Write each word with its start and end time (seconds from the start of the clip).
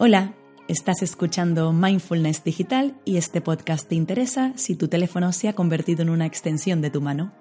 Hola, 0.00 0.36
estás 0.68 1.02
escuchando 1.02 1.72
Mindfulness 1.72 2.44
Digital 2.44 2.96
y 3.04 3.16
este 3.16 3.40
podcast 3.40 3.88
te 3.88 3.96
interesa 3.96 4.52
si 4.54 4.76
tu 4.76 4.86
teléfono 4.86 5.32
se 5.32 5.48
ha 5.48 5.54
convertido 5.54 6.02
en 6.02 6.10
una 6.10 6.24
extensión 6.24 6.80
de 6.80 6.90
tu 6.90 7.00
mano. 7.00 7.32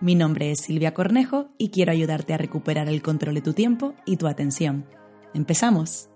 Mi 0.00 0.14
nombre 0.14 0.52
es 0.52 0.60
Silvia 0.60 0.94
Cornejo 0.94 1.48
y 1.58 1.70
quiero 1.70 1.90
ayudarte 1.90 2.34
a 2.34 2.38
recuperar 2.38 2.88
el 2.88 3.02
control 3.02 3.34
de 3.34 3.40
tu 3.40 3.52
tiempo 3.52 3.94
y 4.06 4.16
tu 4.16 4.28
atención. 4.28 4.86
¡Empezamos! 5.34 6.08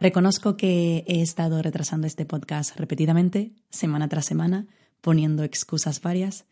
Reconozco 0.00 0.56
que 0.56 1.04
he 1.06 1.20
estado 1.20 1.60
retrasando 1.60 2.06
este 2.06 2.24
podcast 2.24 2.78
repetidamente, 2.78 3.52
semana 3.68 4.08
tras 4.08 4.24
semana, 4.24 4.68
poniendo 5.02 5.44
excusas 5.44 6.00
varias, 6.00 6.46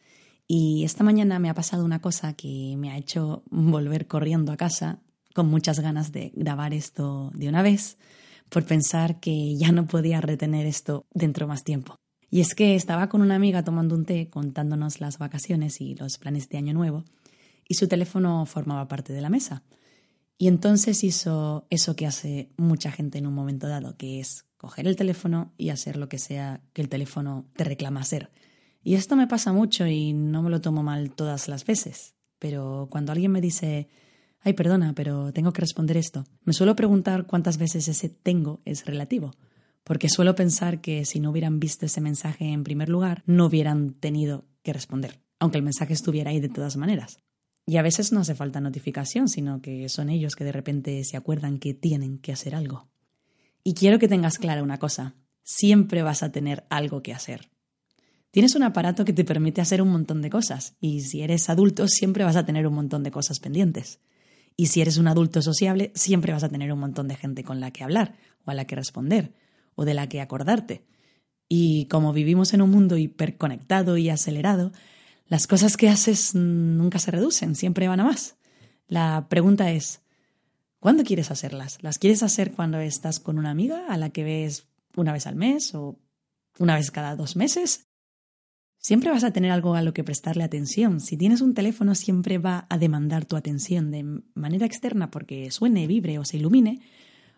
y 0.46 0.84
esta 0.84 1.04
mañana 1.04 1.38
me 1.38 1.48
ha 1.48 1.54
pasado 1.54 1.86
una 1.86 2.02
cosa 2.02 2.34
que 2.34 2.74
me 2.76 2.90
ha 2.90 2.98
hecho 2.98 3.44
volver 3.50 4.06
corriendo 4.06 4.52
a 4.52 4.58
casa 4.58 5.00
con 5.40 5.48
muchas 5.48 5.80
ganas 5.80 6.12
de 6.12 6.32
grabar 6.34 6.74
esto 6.74 7.30
de 7.32 7.48
una 7.48 7.62
vez, 7.62 7.96
por 8.50 8.66
pensar 8.66 9.20
que 9.20 9.56
ya 9.56 9.72
no 9.72 9.86
podía 9.86 10.20
retener 10.20 10.66
esto 10.66 11.06
dentro 11.14 11.46
más 11.46 11.64
tiempo. 11.64 11.96
Y 12.28 12.42
es 12.42 12.54
que 12.54 12.74
estaba 12.74 13.08
con 13.08 13.22
una 13.22 13.36
amiga 13.36 13.64
tomando 13.64 13.94
un 13.94 14.04
té, 14.04 14.28
contándonos 14.28 15.00
las 15.00 15.16
vacaciones 15.16 15.80
y 15.80 15.94
los 15.94 16.18
planes 16.18 16.50
de 16.50 16.58
Año 16.58 16.74
Nuevo, 16.74 17.06
y 17.66 17.76
su 17.76 17.88
teléfono 17.88 18.44
formaba 18.44 18.86
parte 18.86 19.14
de 19.14 19.22
la 19.22 19.30
mesa. 19.30 19.62
Y 20.36 20.46
entonces 20.46 21.04
hizo 21.04 21.66
eso 21.70 21.96
que 21.96 22.06
hace 22.06 22.50
mucha 22.58 22.92
gente 22.92 23.16
en 23.16 23.26
un 23.26 23.32
momento 23.32 23.66
dado, 23.66 23.96
que 23.96 24.20
es 24.20 24.44
coger 24.58 24.86
el 24.86 24.96
teléfono 24.96 25.54
y 25.56 25.70
hacer 25.70 25.96
lo 25.96 26.10
que 26.10 26.18
sea 26.18 26.60
que 26.74 26.82
el 26.82 26.90
teléfono 26.90 27.46
te 27.56 27.64
reclama 27.64 28.00
hacer. 28.00 28.30
Y 28.82 28.92
esto 28.92 29.16
me 29.16 29.26
pasa 29.26 29.54
mucho 29.54 29.86
y 29.86 30.12
no 30.12 30.42
me 30.42 30.50
lo 30.50 30.60
tomo 30.60 30.82
mal 30.82 31.12
todas 31.12 31.48
las 31.48 31.64
veces. 31.64 32.14
Pero 32.38 32.88
cuando 32.90 33.12
alguien 33.12 33.32
me 33.32 33.40
dice, 33.40 33.88
Ay, 34.42 34.54
perdona, 34.54 34.94
pero 34.94 35.32
tengo 35.32 35.52
que 35.52 35.60
responder 35.60 35.96
esto. 35.96 36.24
Me 36.44 36.52
suelo 36.52 36.74
preguntar 36.74 37.26
cuántas 37.26 37.58
veces 37.58 37.88
ese 37.88 38.08
tengo 38.08 38.60
es 38.64 38.86
relativo, 38.86 39.32
porque 39.84 40.08
suelo 40.08 40.34
pensar 40.34 40.80
que 40.80 41.04
si 41.04 41.20
no 41.20 41.30
hubieran 41.30 41.60
visto 41.60 41.86
ese 41.86 42.00
mensaje 42.00 42.46
en 42.46 42.64
primer 42.64 42.88
lugar, 42.88 43.22
no 43.26 43.46
hubieran 43.46 43.92
tenido 43.92 44.46
que 44.62 44.72
responder, 44.72 45.20
aunque 45.38 45.58
el 45.58 45.64
mensaje 45.64 45.92
estuviera 45.92 46.30
ahí 46.30 46.40
de 46.40 46.48
todas 46.48 46.76
maneras. 46.76 47.18
Y 47.66 47.76
a 47.76 47.82
veces 47.82 48.12
no 48.12 48.20
hace 48.20 48.34
falta 48.34 48.60
notificación, 48.60 49.28
sino 49.28 49.60
que 49.60 49.88
son 49.88 50.08
ellos 50.08 50.34
que 50.34 50.44
de 50.44 50.52
repente 50.52 51.04
se 51.04 51.16
acuerdan 51.16 51.58
que 51.58 51.74
tienen 51.74 52.18
que 52.18 52.32
hacer 52.32 52.54
algo. 52.54 52.88
Y 53.62 53.74
quiero 53.74 53.98
que 53.98 54.08
tengas 54.08 54.38
clara 54.38 54.62
una 54.62 54.78
cosa, 54.78 55.14
siempre 55.42 56.02
vas 56.02 56.22
a 56.22 56.32
tener 56.32 56.64
algo 56.70 57.02
que 57.02 57.12
hacer. 57.12 57.50
Tienes 58.30 58.54
un 58.54 58.62
aparato 58.62 59.04
que 59.04 59.12
te 59.12 59.24
permite 59.24 59.60
hacer 59.60 59.82
un 59.82 59.88
montón 59.88 60.22
de 60.22 60.30
cosas, 60.30 60.76
y 60.80 61.00
si 61.02 61.20
eres 61.20 61.50
adulto 61.50 61.88
siempre 61.88 62.24
vas 62.24 62.36
a 62.36 62.46
tener 62.46 62.66
un 62.66 62.74
montón 62.74 63.02
de 63.02 63.10
cosas 63.10 63.40
pendientes. 63.40 64.00
Y 64.60 64.66
si 64.66 64.82
eres 64.82 64.98
un 64.98 65.08
adulto 65.08 65.40
sociable, 65.40 65.90
siempre 65.94 66.34
vas 66.34 66.44
a 66.44 66.50
tener 66.50 66.70
un 66.70 66.80
montón 66.80 67.08
de 67.08 67.16
gente 67.16 67.44
con 67.44 67.60
la 67.60 67.70
que 67.70 67.82
hablar, 67.82 68.16
o 68.44 68.50
a 68.50 68.54
la 68.54 68.66
que 68.66 68.76
responder, 68.76 69.32
o 69.74 69.86
de 69.86 69.94
la 69.94 70.06
que 70.06 70.20
acordarte. 70.20 70.84
Y 71.48 71.86
como 71.86 72.12
vivimos 72.12 72.52
en 72.52 72.60
un 72.60 72.68
mundo 72.68 72.98
hiperconectado 72.98 73.96
y 73.96 74.10
acelerado, 74.10 74.72
las 75.28 75.46
cosas 75.46 75.78
que 75.78 75.88
haces 75.88 76.34
nunca 76.34 76.98
se 76.98 77.10
reducen, 77.10 77.54
siempre 77.54 77.88
van 77.88 78.00
a 78.00 78.04
más. 78.04 78.36
La 78.86 79.28
pregunta 79.30 79.70
es, 79.70 80.02
¿cuándo 80.78 81.04
quieres 81.04 81.30
hacerlas? 81.30 81.82
¿Las 81.82 81.98
quieres 81.98 82.22
hacer 82.22 82.52
cuando 82.52 82.80
estás 82.80 83.18
con 83.18 83.38
una 83.38 83.52
amiga 83.52 83.86
a 83.88 83.96
la 83.96 84.10
que 84.10 84.24
ves 84.24 84.66
una 84.94 85.14
vez 85.14 85.26
al 85.26 85.36
mes 85.36 85.74
o 85.74 85.98
una 86.58 86.74
vez 86.74 86.90
cada 86.90 87.16
dos 87.16 87.34
meses? 87.34 87.86
Siempre 88.82 89.10
vas 89.10 89.24
a 89.24 89.30
tener 89.30 89.50
algo 89.50 89.74
a 89.74 89.82
lo 89.82 89.92
que 89.92 90.04
prestarle 90.04 90.42
atención. 90.42 91.00
Si 91.00 91.18
tienes 91.18 91.42
un 91.42 91.52
teléfono, 91.52 91.94
siempre 91.94 92.38
va 92.38 92.66
a 92.70 92.78
demandar 92.78 93.26
tu 93.26 93.36
atención 93.36 93.90
de 93.90 94.22
manera 94.34 94.64
externa 94.64 95.10
porque 95.10 95.50
suene, 95.50 95.86
vibre 95.86 96.18
o 96.18 96.24
se 96.24 96.38
ilumine, 96.38 96.80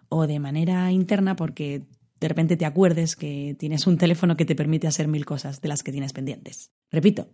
o 0.08 0.28
de 0.28 0.38
manera 0.38 0.92
interna 0.92 1.34
porque 1.34 1.82
de 2.20 2.28
repente 2.28 2.56
te 2.56 2.64
acuerdes 2.64 3.16
que 3.16 3.56
tienes 3.58 3.88
un 3.88 3.98
teléfono 3.98 4.36
que 4.36 4.44
te 4.44 4.54
permite 4.54 4.86
hacer 4.86 5.08
mil 5.08 5.24
cosas 5.24 5.60
de 5.60 5.68
las 5.68 5.82
que 5.82 5.90
tienes 5.90 6.12
pendientes. 6.12 6.70
Repito, 6.92 7.28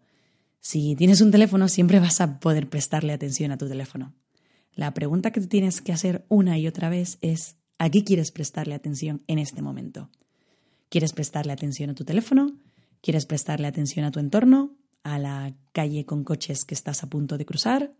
si 0.58 0.96
tienes 0.96 1.20
un 1.20 1.30
teléfono, 1.30 1.68
siempre 1.68 2.00
vas 2.00 2.22
a 2.22 2.40
poder 2.40 2.70
prestarle 2.70 3.12
atención 3.12 3.52
a 3.52 3.58
tu 3.58 3.68
teléfono. 3.68 4.14
La 4.74 4.94
pregunta 4.94 5.32
que 5.32 5.42
tienes 5.42 5.82
que 5.82 5.92
hacer 5.92 6.24
una 6.28 6.56
y 6.56 6.66
otra 6.66 6.88
vez 6.88 7.18
es, 7.20 7.58
¿a 7.76 7.90
qué 7.90 8.04
quieres 8.04 8.32
prestarle 8.32 8.74
atención 8.74 9.22
en 9.26 9.38
este 9.38 9.60
momento? 9.60 10.08
¿Quieres 10.88 11.12
prestarle 11.12 11.52
atención 11.52 11.90
a 11.90 11.94
tu 11.94 12.04
teléfono? 12.04 12.56
¿Quieres 13.00 13.26
prestarle 13.26 13.66
atención 13.66 14.04
a 14.04 14.10
tu 14.10 14.20
entorno? 14.20 14.74
¿A 15.02 15.18
la 15.18 15.54
calle 15.72 16.04
con 16.04 16.24
coches 16.24 16.64
que 16.64 16.74
estás 16.74 17.02
a 17.02 17.08
punto 17.08 17.38
de 17.38 17.46
cruzar? 17.46 17.92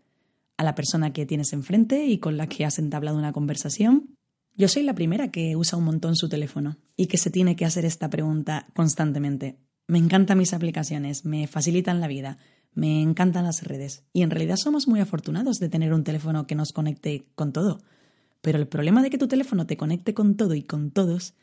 ¿A 0.57 0.63
la 0.63 0.75
persona 0.75 1.13
que 1.13 1.25
tienes 1.25 1.53
enfrente 1.53 2.05
y 2.05 2.19
con 2.19 2.37
la 2.37 2.47
que 2.47 2.65
has 2.65 2.79
entablado 2.79 3.17
una 3.17 3.31
conversación? 3.31 4.15
Yo 4.55 4.67
soy 4.67 4.83
la 4.83 4.93
primera 4.93 5.31
que 5.31 5.55
usa 5.55 5.77
un 5.77 5.85
montón 5.85 6.17
su 6.17 6.27
teléfono 6.27 6.77
y 6.97 7.07
que 7.07 7.17
se 7.17 7.31
tiene 7.31 7.55
que 7.55 7.65
hacer 7.65 7.85
esta 7.85 8.09
pregunta 8.09 8.67
constantemente. 8.75 9.57
Me 9.87 9.99
encantan 9.99 10.37
mis 10.37 10.53
aplicaciones, 10.53 11.23
me 11.23 11.47
facilitan 11.47 12.01
la 12.01 12.07
vida, 12.07 12.37
me 12.73 13.01
encantan 13.01 13.45
las 13.45 13.63
redes 13.63 14.03
y 14.11 14.21
en 14.21 14.29
realidad 14.29 14.57
somos 14.57 14.87
muy 14.87 14.99
afortunados 14.99 15.57
de 15.59 15.69
tener 15.69 15.93
un 15.93 16.03
teléfono 16.03 16.45
que 16.45 16.55
nos 16.55 16.73
conecte 16.73 17.25
con 17.35 17.53
todo. 17.53 17.79
Pero 18.41 18.59
el 18.59 18.67
problema 18.67 19.01
de 19.01 19.09
que 19.09 19.17
tu 19.17 19.27
teléfono 19.27 19.65
te 19.65 19.77
conecte 19.77 20.13
con 20.13 20.35
todo 20.35 20.53
y 20.55 20.63
con 20.63 20.91
todos 20.91 21.35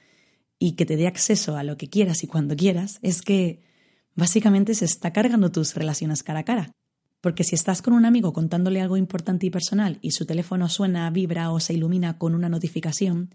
y 0.58 0.72
que 0.72 0.86
te 0.86 0.96
dé 0.96 1.06
acceso 1.06 1.56
a 1.56 1.62
lo 1.62 1.76
que 1.76 1.88
quieras 1.88 2.24
y 2.24 2.26
cuando 2.26 2.56
quieras, 2.56 2.98
es 3.02 3.22
que 3.22 3.62
básicamente 4.14 4.74
se 4.74 4.84
está 4.84 5.12
cargando 5.12 5.52
tus 5.52 5.74
relaciones 5.74 6.22
cara 6.22 6.40
a 6.40 6.44
cara. 6.44 6.72
Porque 7.20 7.44
si 7.44 7.54
estás 7.54 7.82
con 7.82 7.94
un 7.94 8.04
amigo 8.04 8.32
contándole 8.32 8.80
algo 8.80 8.96
importante 8.96 9.46
y 9.46 9.50
personal 9.50 9.98
y 10.00 10.12
su 10.12 10.26
teléfono 10.26 10.68
suena, 10.68 11.10
vibra 11.10 11.50
o 11.50 11.60
se 11.60 11.74
ilumina 11.74 12.18
con 12.18 12.34
una 12.34 12.48
notificación, 12.48 13.34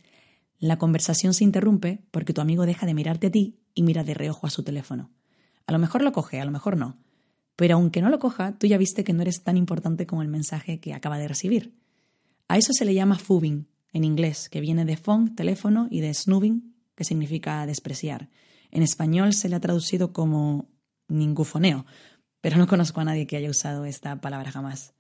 la 0.60 0.78
conversación 0.78 1.34
se 1.34 1.44
interrumpe 1.44 2.06
porque 2.12 2.34
tu 2.34 2.42
amigo 2.42 2.66
deja 2.66 2.86
de 2.86 2.94
mirarte 2.94 3.28
a 3.28 3.32
ti 3.32 3.60
y 3.74 3.84
mira 3.84 4.04
de 4.04 4.14
reojo 4.14 4.48
a 4.48 4.52
su 4.52 4.64
teléfono. 4.64 5.12
A 5.66 5.72
lo 5.72 5.80
mejor 5.80 6.04
lo 6.04 6.12
coge, 6.12 6.40
a 6.40 6.46
lo 6.46 6.52
mejor 6.52 6.78
no. 6.78 6.98
Pero 7.56 7.76
aunque 7.76 8.02
no 8.02 8.10
lo 8.10 8.20
coja, 8.20 8.58
tú 8.58 8.68
ya 8.68 8.78
viste 8.78 9.04
que 9.04 9.14
no 9.14 9.22
eres 9.22 9.44
tan 9.44 9.58
importante 9.58 10.06
como 10.06 10.22
el 10.22 10.28
mensaje 10.28 10.80
que 10.80 10.94
acaba 10.94 11.18
de 11.18 11.28
recibir. 11.28 11.76
A 12.48 12.58
eso 12.58 12.74
se 12.74 12.86
le 12.86 12.94
llama 12.94 13.18
fubbing 13.18 13.68
en 13.94 14.04
inglés, 14.04 14.50
que 14.50 14.62
viene 14.62 14.86
de 14.86 14.98
phone, 14.98 15.36
teléfono, 15.36 15.88
y 15.90 16.02
de 16.02 16.14
snoobing, 16.14 16.71
que 16.96 17.04
significa 17.04 17.66
despreciar. 17.66 18.30
En 18.72 18.84
español 18.84 19.34
se 19.34 19.50
le 19.50 19.56
ha 19.56 19.60
traducido 19.60 20.14
como 20.14 20.70
ningufoneo, 21.08 21.86
pero 22.40 22.58
no 22.58 22.68
conozco 22.68 23.02
a 23.02 23.06
nadie 23.06 23.28
que 23.28 23.38
haya 23.38 23.50
usado 23.50 23.86
esta 23.86 24.20
palabra 24.22 24.52
jamás. 24.52 24.94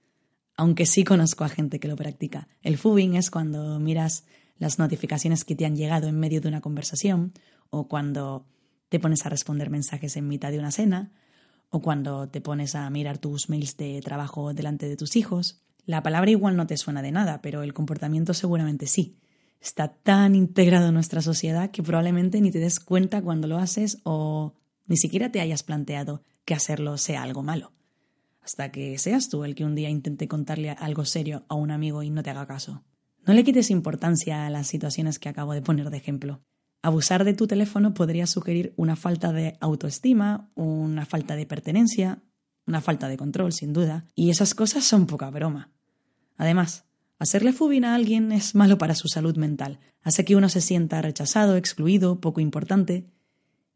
Aunque 0.55 0.85
sí 0.85 1.03
conozco 1.03 1.43
a 1.43 1.49
gente 1.49 1.79
que 1.79 1.87
lo 1.87 1.95
practica. 1.95 2.47
El 2.61 2.77
fubbing 2.77 3.15
es 3.15 3.31
cuando 3.31 3.79
miras 3.79 4.25
las 4.57 4.77
notificaciones 4.77 5.43
que 5.43 5.55
te 5.55 5.65
han 5.65 5.75
llegado 5.75 6.07
en 6.07 6.19
medio 6.19 6.41
de 6.41 6.49
una 6.49 6.61
conversación, 6.61 7.33
o 7.69 7.87
cuando 7.87 8.45
te 8.89 8.99
pones 8.99 9.25
a 9.25 9.29
responder 9.29 9.69
mensajes 9.69 10.17
en 10.17 10.27
mitad 10.27 10.51
de 10.51 10.59
una 10.59 10.71
cena, 10.71 11.13
o 11.69 11.81
cuando 11.81 12.27
te 12.29 12.41
pones 12.41 12.75
a 12.75 12.89
mirar 12.89 13.17
tus 13.17 13.49
mails 13.49 13.77
de 13.77 14.01
trabajo 14.01 14.53
delante 14.53 14.89
de 14.89 14.97
tus 14.97 15.15
hijos. 15.15 15.63
La 15.85 16.03
palabra 16.03 16.29
igual 16.29 16.57
no 16.57 16.67
te 16.67 16.77
suena 16.77 17.01
de 17.01 17.11
nada, 17.11 17.41
pero 17.41 17.63
el 17.63 17.73
comportamiento 17.73 18.33
seguramente 18.33 18.87
sí 18.87 19.17
está 19.61 19.89
tan 19.89 20.35
integrado 20.35 20.87
en 20.87 20.93
nuestra 20.95 21.21
sociedad 21.21 21.71
que 21.71 21.83
probablemente 21.83 22.41
ni 22.41 22.51
te 22.51 22.59
des 22.59 22.79
cuenta 22.79 23.21
cuando 23.21 23.47
lo 23.47 23.57
haces 23.57 23.99
o 24.03 24.55
ni 24.87 24.97
siquiera 24.97 25.31
te 25.31 25.39
hayas 25.39 25.63
planteado 25.63 26.23
que 26.45 26.55
hacerlo 26.55 26.97
sea 26.97 27.21
algo 27.21 27.43
malo. 27.43 27.71
Hasta 28.41 28.71
que 28.71 28.97
seas 28.97 29.29
tú 29.29 29.43
el 29.43 29.53
que 29.53 29.63
un 29.63 29.75
día 29.75 29.89
intente 29.89 30.27
contarle 30.27 30.71
algo 30.71 31.05
serio 31.05 31.45
a 31.47 31.55
un 31.55 31.69
amigo 31.69 32.01
y 32.01 32.09
no 32.09 32.23
te 32.23 32.31
haga 32.31 32.47
caso. 32.47 32.83
No 33.25 33.33
le 33.33 33.43
quites 33.43 33.69
importancia 33.69 34.47
a 34.47 34.49
las 34.49 34.67
situaciones 34.67 35.19
que 35.19 35.29
acabo 35.29 35.53
de 35.53 35.61
poner 35.61 35.91
de 35.91 35.97
ejemplo. 35.97 36.41
Abusar 36.81 37.23
de 37.23 37.35
tu 37.35 37.45
teléfono 37.45 37.93
podría 37.93 38.25
sugerir 38.25 38.73
una 38.75 38.95
falta 38.95 39.31
de 39.31 39.57
autoestima, 39.59 40.49
una 40.55 41.05
falta 41.05 41.35
de 41.35 41.45
pertenencia, 41.45 42.23
una 42.65 42.81
falta 42.81 43.07
de 43.07 43.17
control, 43.17 43.53
sin 43.53 43.73
duda, 43.73 44.07
y 44.15 44.31
esas 44.31 44.55
cosas 44.55 44.83
son 44.83 45.05
poca 45.05 45.29
broma. 45.29 45.71
Además, 46.37 46.85
Hacerle 47.21 47.53
fubing 47.53 47.85
a 47.85 47.93
alguien 47.93 48.31
es 48.31 48.55
malo 48.55 48.79
para 48.79 48.95
su 48.95 49.07
salud 49.07 49.37
mental. 49.37 49.77
Hace 50.01 50.25
que 50.25 50.35
uno 50.35 50.49
se 50.49 50.59
sienta 50.59 51.03
rechazado, 51.03 51.55
excluido, 51.55 52.19
poco 52.19 52.41
importante. 52.41 53.11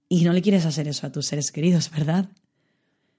Y 0.10 0.24
no 0.24 0.34
le 0.34 0.42
quieres 0.42 0.66
hacer 0.66 0.88
eso 0.88 1.06
a 1.06 1.12
tus 1.12 1.28
seres 1.28 1.52
queridos, 1.52 1.92
¿verdad? 1.92 2.32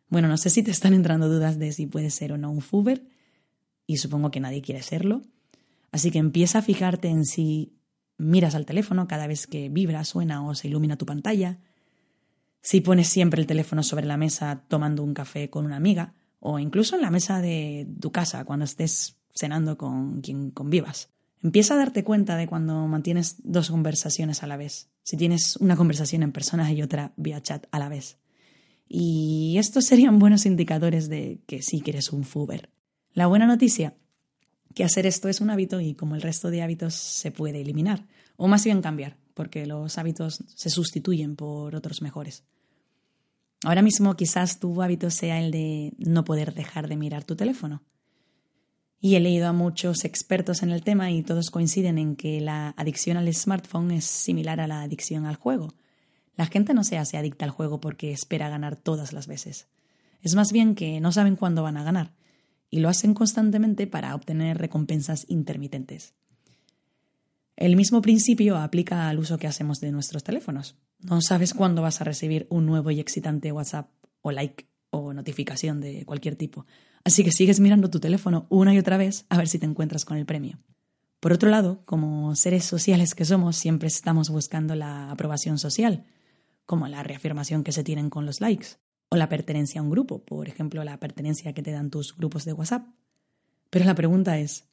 Bueno, 0.08 0.26
no 0.26 0.36
sé 0.36 0.50
si 0.50 0.64
te 0.64 0.72
están 0.72 0.94
entrando 0.94 1.28
dudas 1.28 1.60
de 1.60 1.70
si 1.70 1.86
puedes 1.86 2.12
ser 2.12 2.32
o 2.32 2.38
no 2.38 2.50
un 2.50 2.60
fuber, 2.60 3.06
y 3.86 3.98
supongo 3.98 4.32
que 4.32 4.40
nadie 4.40 4.62
quiere 4.62 4.82
serlo. 4.82 5.22
Así 5.92 6.10
que 6.10 6.18
empieza 6.18 6.58
a 6.58 6.62
fijarte 6.62 7.06
en 7.06 7.24
si 7.24 7.76
miras 8.18 8.56
al 8.56 8.66
teléfono 8.66 9.06
cada 9.06 9.28
vez 9.28 9.46
que 9.46 9.68
vibra, 9.68 10.02
suena 10.02 10.44
o 10.44 10.56
se 10.56 10.66
ilumina 10.66 10.98
tu 10.98 11.06
pantalla, 11.06 11.60
si 12.62 12.80
pones 12.80 13.06
siempre 13.06 13.40
el 13.40 13.46
teléfono 13.46 13.84
sobre 13.84 14.06
la 14.06 14.16
mesa 14.16 14.64
tomando 14.66 15.04
un 15.04 15.14
café 15.14 15.50
con 15.50 15.64
una 15.64 15.76
amiga, 15.76 16.14
o 16.40 16.58
incluso 16.58 16.96
en 16.96 17.02
la 17.02 17.12
mesa 17.12 17.40
de 17.40 17.86
tu 18.00 18.10
casa 18.10 18.44
cuando 18.44 18.64
estés 18.64 19.16
cenando 19.36 19.76
con 19.76 20.20
quien 20.20 20.50
convivas. 20.50 21.10
Empieza 21.42 21.74
a 21.74 21.76
darte 21.76 22.02
cuenta 22.02 22.36
de 22.36 22.46
cuando 22.46 22.86
mantienes 22.88 23.36
dos 23.44 23.70
conversaciones 23.70 24.42
a 24.42 24.46
la 24.46 24.56
vez, 24.56 24.88
si 25.02 25.16
tienes 25.16 25.56
una 25.56 25.76
conversación 25.76 26.22
en 26.22 26.32
persona 26.32 26.70
y 26.72 26.82
otra 26.82 27.12
vía 27.16 27.40
chat 27.42 27.66
a 27.70 27.78
la 27.78 27.88
vez. 27.88 28.18
Y 28.88 29.56
estos 29.58 29.84
serían 29.84 30.18
buenos 30.18 30.46
indicadores 30.46 31.08
de 31.08 31.40
que 31.46 31.62
sí 31.62 31.80
que 31.80 31.92
eres 31.92 32.12
un 32.12 32.24
fuber. 32.24 32.70
La 33.12 33.26
buena 33.26 33.46
noticia, 33.46 33.94
que 34.74 34.84
hacer 34.84 35.06
esto 35.06 35.28
es 35.28 35.40
un 35.40 35.50
hábito 35.50 35.80
y 35.80 35.94
como 35.94 36.14
el 36.16 36.22
resto 36.22 36.50
de 36.50 36.62
hábitos 36.62 36.94
se 36.94 37.30
puede 37.30 37.60
eliminar, 37.60 38.06
o 38.36 38.48
más 38.48 38.64
bien 38.64 38.82
cambiar, 38.82 39.16
porque 39.34 39.66
los 39.66 39.98
hábitos 39.98 40.42
se 40.54 40.70
sustituyen 40.70 41.36
por 41.36 41.74
otros 41.74 42.02
mejores. 42.02 42.44
Ahora 43.64 43.82
mismo 43.82 44.14
quizás 44.16 44.60
tu 44.60 44.82
hábito 44.82 45.10
sea 45.10 45.40
el 45.40 45.50
de 45.50 45.94
no 45.98 46.24
poder 46.24 46.54
dejar 46.54 46.88
de 46.88 46.96
mirar 46.96 47.24
tu 47.24 47.36
teléfono. 47.36 47.82
Y 49.06 49.14
he 49.14 49.20
leído 49.20 49.46
a 49.46 49.52
muchos 49.52 50.04
expertos 50.04 50.64
en 50.64 50.72
el 50.72 50.82
tema 50.82 51.12
y 51.12 51.22
todos 51.22 51.52
coinciden 51.52 51.96
en 51.96 52.16
que 52.16 52.40
la 52.40 52.74
adicción 52.76 53.16
al 53.16 53.32
smartphone 53.32 53.92
es 53.92 54.04
similar 54.04 54.58
a 54.58 54.66
la 54.66 54.82
adicción 54.82 55.26
al 55.26 55.36
juego. 55.36 55.74
La 56.34 56.46
gente 56.46 56.74
no 56.74 56.82
se 56.82 56.98
hace 56.98 57.16
adicta 57.16 57.44
al 57.44 57.52
juego 57.52 57.78
porque 57.78 58.10
espera 58.10 58.48
ganar 58.48 58.74
todas 58.74 59.12
las 59.12 59.28
veces. 59.28 59.68
Es 60.22 60.34
más 60.34 60.50
bien 60.50 60.74
que 60.74 60.98
no 61.00 61.12
saben 61.12 61.36
cuándo 61.36 61.62
van 61.62 61.76
a 61.76 61.84
ganar 61.84 62.14
y 62.68 62.80
lo 62.80 62.88
hacen 62.88 63.14
constantemente 63.14 63.86
para 63.86 64.12
obtener 64.12 64.58
recompensas 64.58 65.24
intermitentes. 65.28 66.12
El 67.54 67.76
mismo 67.76 68.02
principio 68.02 68.56
aplica 68.56 69.08
al 69.08 69.20
uso 69.20 69.38
que 69.38 69.46
hacemos 69.46 69.78
de 69.78 69.92
nuestros 69.92 70.24
teléfonos. 70.24 70.74
No 70.98 71.20
sabes 71.22 71.54
cuándo 71.54 71.80
vas 71.80 72.00
a 72.00 72.04
recibir 72.04 72.48
un 72.50 72.66
nuevo 72.66 72.90
y 72.90 72.98
excitante 72.98 73.52
WhatsApp 73.52 73.88
o 74.22 74.32
like 74.32 74.66
o 74.90 75.12
notificación 75.12 75.80
de 75.80 76.04
cualquier 76.04 76.34
tipo. 76.34 76.66
Así 77.06 77.22
que 77.22 77.30
sigues 77.30 77.60
mirando 77.60 77.88
tu 77.88 78.00
teléfono 78.00 78.48
una 78.48 78.74
y 78.74 78.80
otra 78.80 78.96
vez 78.96 79.26
a 79.28 79.38
ver 79.38 79.46
si 79.46 79.60
te 79.60 79.64
encuentras 79.64 80.04
con 80.04 80.16
el 80.16 80.26
premio. 80.26 80.58
Por 81.20 81.32
otro 81.32 81.48
lado, 81.48 81.84
como 81.84 82.34
seres 82.34 82.64
sociales 82.64 83.14
que 83.14 83.24
somos, 83.24 83.54
siempre 83.54 83.86
estamos 83.86 84.28
buscando 84.28 84.74
la 84.74 85.12
aprobación 85.12 85.56
social, 85.60 86.04
como 86.64 86.88
la 86.88 87.04
reafirmación 87.04 87.62
que 87.62 87.70
se 87.70 87.84
tienen 87.84 88.10
con 88.10 88.26
los 88.26 88.40
likes, 88.40 88.78
o 89.08 89.14
la 89.14 89.28
pertenencia 89.28 89.80
a 89.80 89.84
un 89.84 89.90
grupo, 89.90 90.24
por 90.24 90.48
ejemplo, 90.48 90.82
la 90.82 90.98
pertenencia 90.98 91.52
que 91.52 91.62
te 91.62 91.70
dan 91.70 91.90
tus 91.90 92.16
grupos 92.16 92.44
de 92.44 92.54
WhatsApp. 92.54 92.88
Pero 93.70 93.84
la 93.84 93.94
pregunta 93.94 94.40
es, 94.40 94.64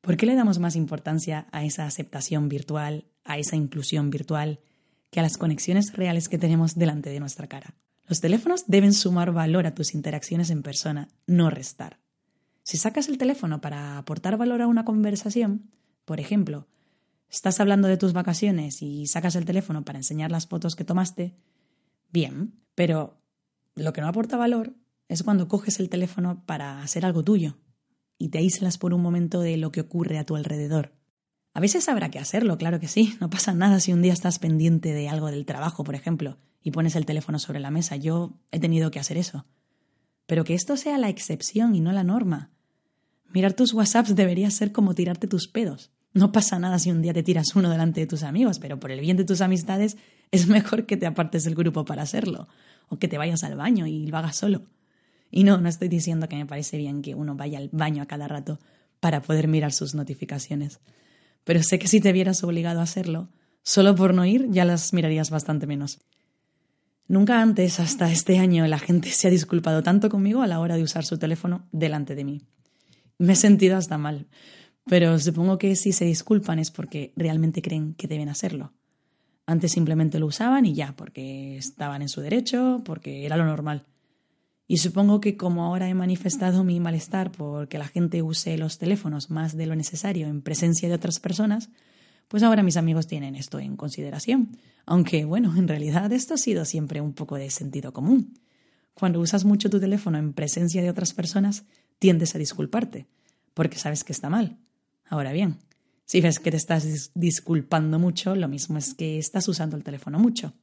¿por 0.00 0.16
qué 0.16 0.26
le 0.26 0.34
damos 0.34 0.58
más 0.58 0.74
importancia 0.74 1.46
a 1.52 1.64
esa 1.64 1.86
aceptación 1.86 2.48
virtual, 2.48 3.04
a 3.22 3.38
esa 3.38 3.54
inclusión 3.54 4.10
virtual, 4.10 4.58
que 5.12 5.20
a 5.20 5.22
las 5.22 5.38
conexiones 5.38 5.92
reales 5.92 6.28
que 6.28 6.38
tenemos 6.38 6.74
delante 6.74 7.10
de 7.10 7.20
nuestra 7.20 7.46
cara? 7.46 7.76
Los 8.08 8.22
teléfonos 8.22 8.64
deben 8.66 8.94
sumar 8.94 9.32
valor 9.32 9.66
a 9.66 9.74
tus 9.74 9.94
interacciones 9.94 10.48
en 10.48 10.62
persona, 10.62 11.08
no 11.26 11.50
restar. 11.50 12.00
Si 12.62 12.78
sacas 12.78 13.08
el 13.08 13.18
teléfono 13.18 13.60
para 13.60 13.98
aportar 13.98 14.38
valor 14.38 14.62
a 14.62 14.66
una 14.66 14.86
conversación, 14.86 15.70
por 16.06 16.18
ejemplo, 16.18 16.66
estás 17.28 17.60
hablando 17.60 17.86
de 17.86 17.98
tus 17.98 18.14
vacaciones 18.14 18.80
y 18.80 19.06
sacas 19.06 19.36
el 19.36 19.44
teléfono 19.44 19.84
para 19.84 19.98
enseñar 19.98 20.30
las 20.30 20.46
fotos 20.46 20.74
que 20.74 20.84
tomaste, 20.84 21.36
bien, 22.10 22.54
pero 22.74 23.20
lo 23.74 23.92
que 23.92 24.00
no 24.00 24.08
aporta 24.08 24.38
valor 24.38 24.72
es 25.08 25.22
cuando 25.22 25.46
coges 25.46 25.78
el 25.78 25.90
teléfono 25.90 26.46
para 26.46 26.80
hacer 26.80 27.04
algo 27.04 27.22
tuyo 27.22 27.58
y 28.16 28.30
te 28.30 28.38
aíslas 28.38 28.78
por 28.78 28.94
un 28.94 29.02
momento 29.02 29.42
de 29.42 29.58
lo 29.58 29.70
que 29.70 29.82
ocurre 29.82 30.18
a 30.18 30.24
tu 30.24 30.34
alrededor. 30.34 30.94
A 31.52 31.60
veces 31.60 31.90
habrá 31.90 32.10
que 32.10 32.18
hacerlo, 32.18 32.56
claro 32.56 32.80
que 32.80 32.88
sí, 32.88 33.16
no 33.20 33.28
pasa 33.28 33.52
nada 33.52 33.80
si 33.80 33.92
un 33.92 34.00
día 34.00 34.14
estás 34.14 34.38
pendiente 34.38 34.94
de 34.94 35.10
algo 35.10 35.30
del 35.30 35.44
trabajo, 35.44 35.84
por 35.84 35.94
ejemplo, 35.94 36.38
y 36.62 36.70
pones 36.70 36.96
el 36.96 37.06
teléfono 37.06 37.38
sobre 37.38 37.60
la 37.60 37.70
mesa. 37.70 37.96
Yo 37.96 38.38
he 38.50 38.60
tenido 38.60 38.90
que 38.90 38.98
hacer 38.98 39.16
eso. 39.16 39.46
Pero 40.26 40.44
que 40.44 40.54
esto 40.54 40.76
sea 40.76 40.98
la 40.98 41.08
excepción 41.08 41.74
y 41.74 41.80
no 41.80 41.92
la 41.92 42.04
norma. 42.04 42.50
Mirar 43.32 43.52
tus 43.52 43.72
WhatsApps 43.72 44.14
debería 44.14 44.50
ser 44.50 44.72
como 44.72 44.94
tirarte 44.94 45.26
tus 45.26 45.48
pedos. 45.48 45.90
No 46.14 46.32
pasa 46.32 46.58
nada 46.58 46.78
si 46.78 46.90
un 46.90 47.02
día 47.02 47.12
te 47.12 47.22
tiras 47.22 47.54
uno 47.54 47.70
delante 47.70 48.00
de 48.00 48.06
tus 48.06 48.22
amigos, 48.22 48.58
pero 48.58 48.80
por 48.80 48.90
el 48.90 49.00
bien 49.00 49.16
de 49.16 49.24
tus 49.24 49.40
amistades 49.40 49.96
es 50.30 50.46
mejor 50.48 50.86
que 50.86 50.96
te 50.96 51.06
apartes 51.06 51.44
del 51.44 51.54
grupo 51.54 51.84
para 51.84 52.02
hacerlo 52.02 52.48
o 52.88 52.98
que 52.98 53.08
te 53.08 53.18
vayas 53.18 53.44
al 53.44 53.56
baño 53.56 53.86
y 53.86 54.06
lo 54.06 54.16
hagas 54.16 54.36
solo. 54.36 54.62
Y 55.30 55.44
no, 55.44 55.58
no 55.58 55.68
estoy 55.68 55.88
diciendo 55.88 56.28
que 56.28 56.36
me 56.36 56.46
parece 56.46 56.78
bien 56.78 57.02
que 57.02 57.14
uno 57.14 57.34
vaya 57.34 57.58
al 57.58 57.68
baño 57.72 58.02
a 58.02 58.06
cada 58.06 58.28
rato 58.28 58.58
para 59.00 59.20
poder 59.22 59.48
mirar 59.48 59.72
sus 59.72 59.94
notificaciones. 59.94 60.80
Pero 61.44 61.62
sé 61.62 61.78
que 61.78 61.88
si 61.88 62.00
te 62.00 62.12
vieras 62.12 62.42
obligado 62.42 62.80
a 62.80 62.84
hacerlo, 62.84 63.28
solo 63.62 63.94
por 63.94 64.14
no 64.14 64.24
ir 64.24 64.48
ya 64.50 64.64
las 64.64 64.92
mirarías 64.92 65.30
bastante 65.30 65.66
menos. 65.66 66.00
Nunca 67.08 67.40
antes, 67.40 67.80
hasta 67.80 68.12
este 68.12 68.38
año, 68.38 68.66
la 68.66 68.78
gente 68.78 69.10
se 69.10 69.28
ha 69.28 69.30
disculpado 69.30 69.82
tanto 69.82 70.10
conmigo 70.10 70.42
a 70.42 70.46
la 70.46 70.60
hora 70.60 70.76
de 70.76 70.82
usar 70.82 71.06
su 71.06 71.18
teléfono 71.18 71.66
delante 71.72 72.14
de 72.14 72.24
mí. 72.24 72.42
Me 73.16 73.32
he 73.32 73.36
sentido 73.36 73.78
hasta 73.78 73.96
mal, 73.96 74.28
pero 74.84 75.18
supongo 75.18 75.56
que 75.56 75.74
si 75.74 75.92
se 75.92 76.04
disculpan 76.04 76.58
es 76.58 76.70
porque 76.70 77.14
realmente 77.16 77.62
creen 77.62 77.94
que 77.94 78.08
deben 78.08 78.28
hacerlo. 78.28 78.74
Antes 79.46 79.72
simplemente 79.72 80.18
lo 80.18 80.26
usaban 80.26 80.66
y 80.66 80.74
ya, 80.74 80.94
porque 80.96 81.56
estaban 81.56 82.02
en 82.02 82.10
su 82.10 82.20
derecho, 82.20 82.82
porque 82.84 83.24
era 83.24 83.38
lo 83.38 83.46
normal. 83.46 83.86
Y 84.66 84.76
supongo 84.76 85.22
que 85.22 85.38
como 85.38 85.64
ahora 85.64 85.88
he 85.88 85.94
manifestado 85.94 86.62
mi 86.62 86.78
malestar 86.78 87.32
porque 87.32 87.78
la 87.78 87.88
gente 87.88 88.20
use 88.20 88.58
los 88.58 88.76
teléfonos 88.76 89.30
más 89.30 89.56
de 89.56 89.64
lo 89.64 89.74
necesario 89.74 90.26
en 90.26 90.42
presencia 90.42 90.90
de 90.90 90.94
otras 90.94 91.20
personas, 91.20 91.70
pues 92.28 92.42
ahora 92.42 92.62
mis 92.62 92.76
amigos 92.76 93.06
tienen 93.06 93.34
esto 93.34 93.58
en 93.58 93.76
consideración. 93.76 94.56
Aunque, 94.86 95.24
bueno, 95.24 95.54
en 95.56 95.66
realidad 95.66 96.12
esto 96.12 96.34
ha 96.34 96.38
sido 96.38 96.64
siempre 96.64 97.00
un 97.00 97.14
poco 97.14 97.36
de 97.36 97.50
sentido 97.50 97.92
común. 97.92 98.38
Cuando 98.94 99.20
usas 99.20 99.44
mucho 99.44 99.70
tu 99.70 99.80
teléfono 99.80 100.18
en 100.18 100.32
presencia 100.32 100.82
de 100.82 100.90
otras 100.90 101.14
personas, 101.14 101.64
tiendes 101.98 102.34
a 102.34 102.38
disculparte, 102.38 103.06
porque 103.54 103.78
sabes 103.78 104.04
que 104.04 104.12
está 104.12 104.28
mal. 104.28 104.58
Ahora 105.06 105.32
bien, 105.32 105.56
si 106.04 106.20
ves 106.20 106.38
que 106.38 106.50
te 106.50 106.56
estás 106.56 107.10
disculpando 107.14 107.98
mucho, 107.98 108.34
lo 108.34 108.48
mismo 108.48 108.78
es 108.78 108.94
que 108.94 109.18
estás 109.18 109.46
usando 109.48 109.76
el 109.76 109.84
teléfono 109.84 110.18
mucho. 110.18 110.54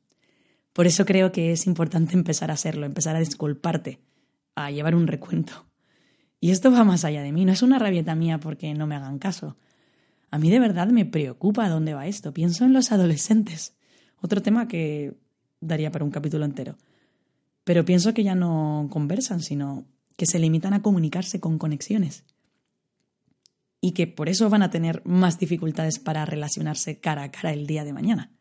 Por 0.74 0.88
eso 0.88 1.06
creo 1.06 1.32
que 1.32 1.52
es 1.52 1.68
importante 1.68 2.14
empezar 2.18 2.52
a 2.52 2.56
hacerlo, 2.56 2.86
empezar 2.86 3.16
a 3.16 3.20
disculparte, 3.20 4.00
a 4.56 4.72
llevar 4.72 4.96
un 4.96 5.08
recuento. 5.08 5.66
Y 6.40 6.52
esto 6.52 6.72
va 6.72 6.84
más 6.84 7.06
allá 7.06 7.24
de 7.24 7.32
mí, 7.32 7.46
no 7.46 7.54
es 7.54 7.62
una 7.62 7.80
rabieta 7.80 8.14
mía 8.16 8.40
porque 8.40 8.74
no 8.74 8.86
me 8.86 8.96
hagan 8.96 9.18
caso. 9.18 9.58
A 10.36 10.38
mí 10.38 10.50
de 10.50 10.60
verdad 10.60 10.90
me 10.90 11.06
preocupa 11.06 11.70
dónde 11.70 11.94
va 11.94 12.08
esto. 12.08 12.34
Pienso 12.34 12.66
en 12.66 12.74
los 12.74 12.92
adolescentes. 12.92 13.74
Otro 14.20 14.42
tema 14.42 14.68
que 14.68 15.16
daría 15.62 15.94
para 15.94 16.04
un 16.04 16.12
capítulo 16.12 16.44
entero. 16.44 16.76
Pero 17.64 17.86
pienso 17.86 18.14
que 18.14 18.26
ya 18.26 18.36
no 18.36 18.90
conversan, 18.92 19.40
sino 19.40 19.86
que 20.18 20.26
se 20.26 20.38
limitan 20.38 20.74
a 20.74 20.82
comunicarse 20.82 21.40
con 21.40 21.58
conexiones 21.58 22.26
y 23.80 23.94
que 23.94 24.08
por 24.08 24.28
eso 24.28 24.50
van 24.50 24.62
a 24.62 24.70
tener 24.70 25.02
más 25.06 25.40
dificultades 25.40 26.00
para 26.00 26.26
relacionarse 26.26 27.00
cara 27.00 27.24
a 27.24 27.32
cara 27.32 27.54
el 27.54 27.66
día 27.66 27.86
de 27.86 27.94
mañana. 27.94 28.34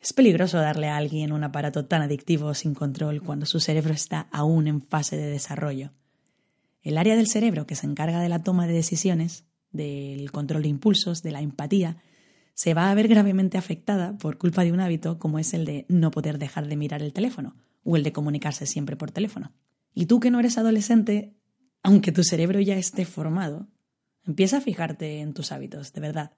Es 0.00 0.12
peligroso 0.12 0.58
darle 0.58 0.88
a 0.88 0.96
alguien 0.96 1.30
un 1.30 1.44
aparato 1.44 1.84
tan 1.84 2.02
adictivo 2.02 2.52
sin 2.54 2.74
control 2.74 3.22
cuando 3.22 3.46
su 3.46 3.60
cerebro 3.60 3.94
está 3.94 4.26
aún 4.32 4.66
en 4.66 4.82
fase 4.82 5.16
de 5.16 5.30
desarrollo. 5.30 5.92
El 6.82 6.98
área 6.98 7.14
del 7.14 7.28
cerebro 7.28 7.68
que 7.68 7.76
se 7.76 7.86
encarga 7.86 8.18
de 8.18 8.28
la 8.28 8.42
toma 8.42 8.66
de 8.66 8.72
decisiones, 8.72 9.46
del 9.72 10.30
control 10.32 10.62
de 10.62 10.68
impulsos, 10.68 11.22
de 11.22 11.32
la 11.32 11.40
empatía, 11.40 11.96
se 12.54 12.74
va 12.74 12.90
a 12.90 12.94
ver 12.94 13.08
gravemente 13.08 13.58
afectada 13.58 14.16
por 14.18 14.38
culpa 14.38 14.64
de 14.64 14.72
un 14.72 14.80
hábito 14.80 15.18
como 15.18 15.38
es 15.38 15.52
el 15.54 15.64
de 15.64 15.84
no 15.88 16.10
poder 16.10 16.38
dejar 16.38 16.68
de 16.68 16.76
mirar 16.76 17.02
el 17.02 17.12
teléfono 17.12 17.56
o 17.84 17.96
el 17.96 18.02
de 18.02 18.12
comunicarse 18.12 18.66
siempre 18.66 18.96
por 18.96 19.10
teléfono. 19.10 19.52
Y 19.94 20.06
tú 20.06 20.20
que 20.20 20.30
no 20.30 20.40
eres 20.40 20.58
adolescente, 20.58 21.34
aunque 21.82 22.12
tu 22.12 22.24
cerebro 22.24 22.60
ya 22.60 22.76
esté 22.76 23.04
formado, 23.04 23.68
Empieza 24.26 24.56
a 24.56 24.60
fijarte 24.60 25.20
en 25.20 25.32
tus 25.34 25.52
hábitos, 25.52 25.92
de 25.92 26.00
verdad. 26.00 26.32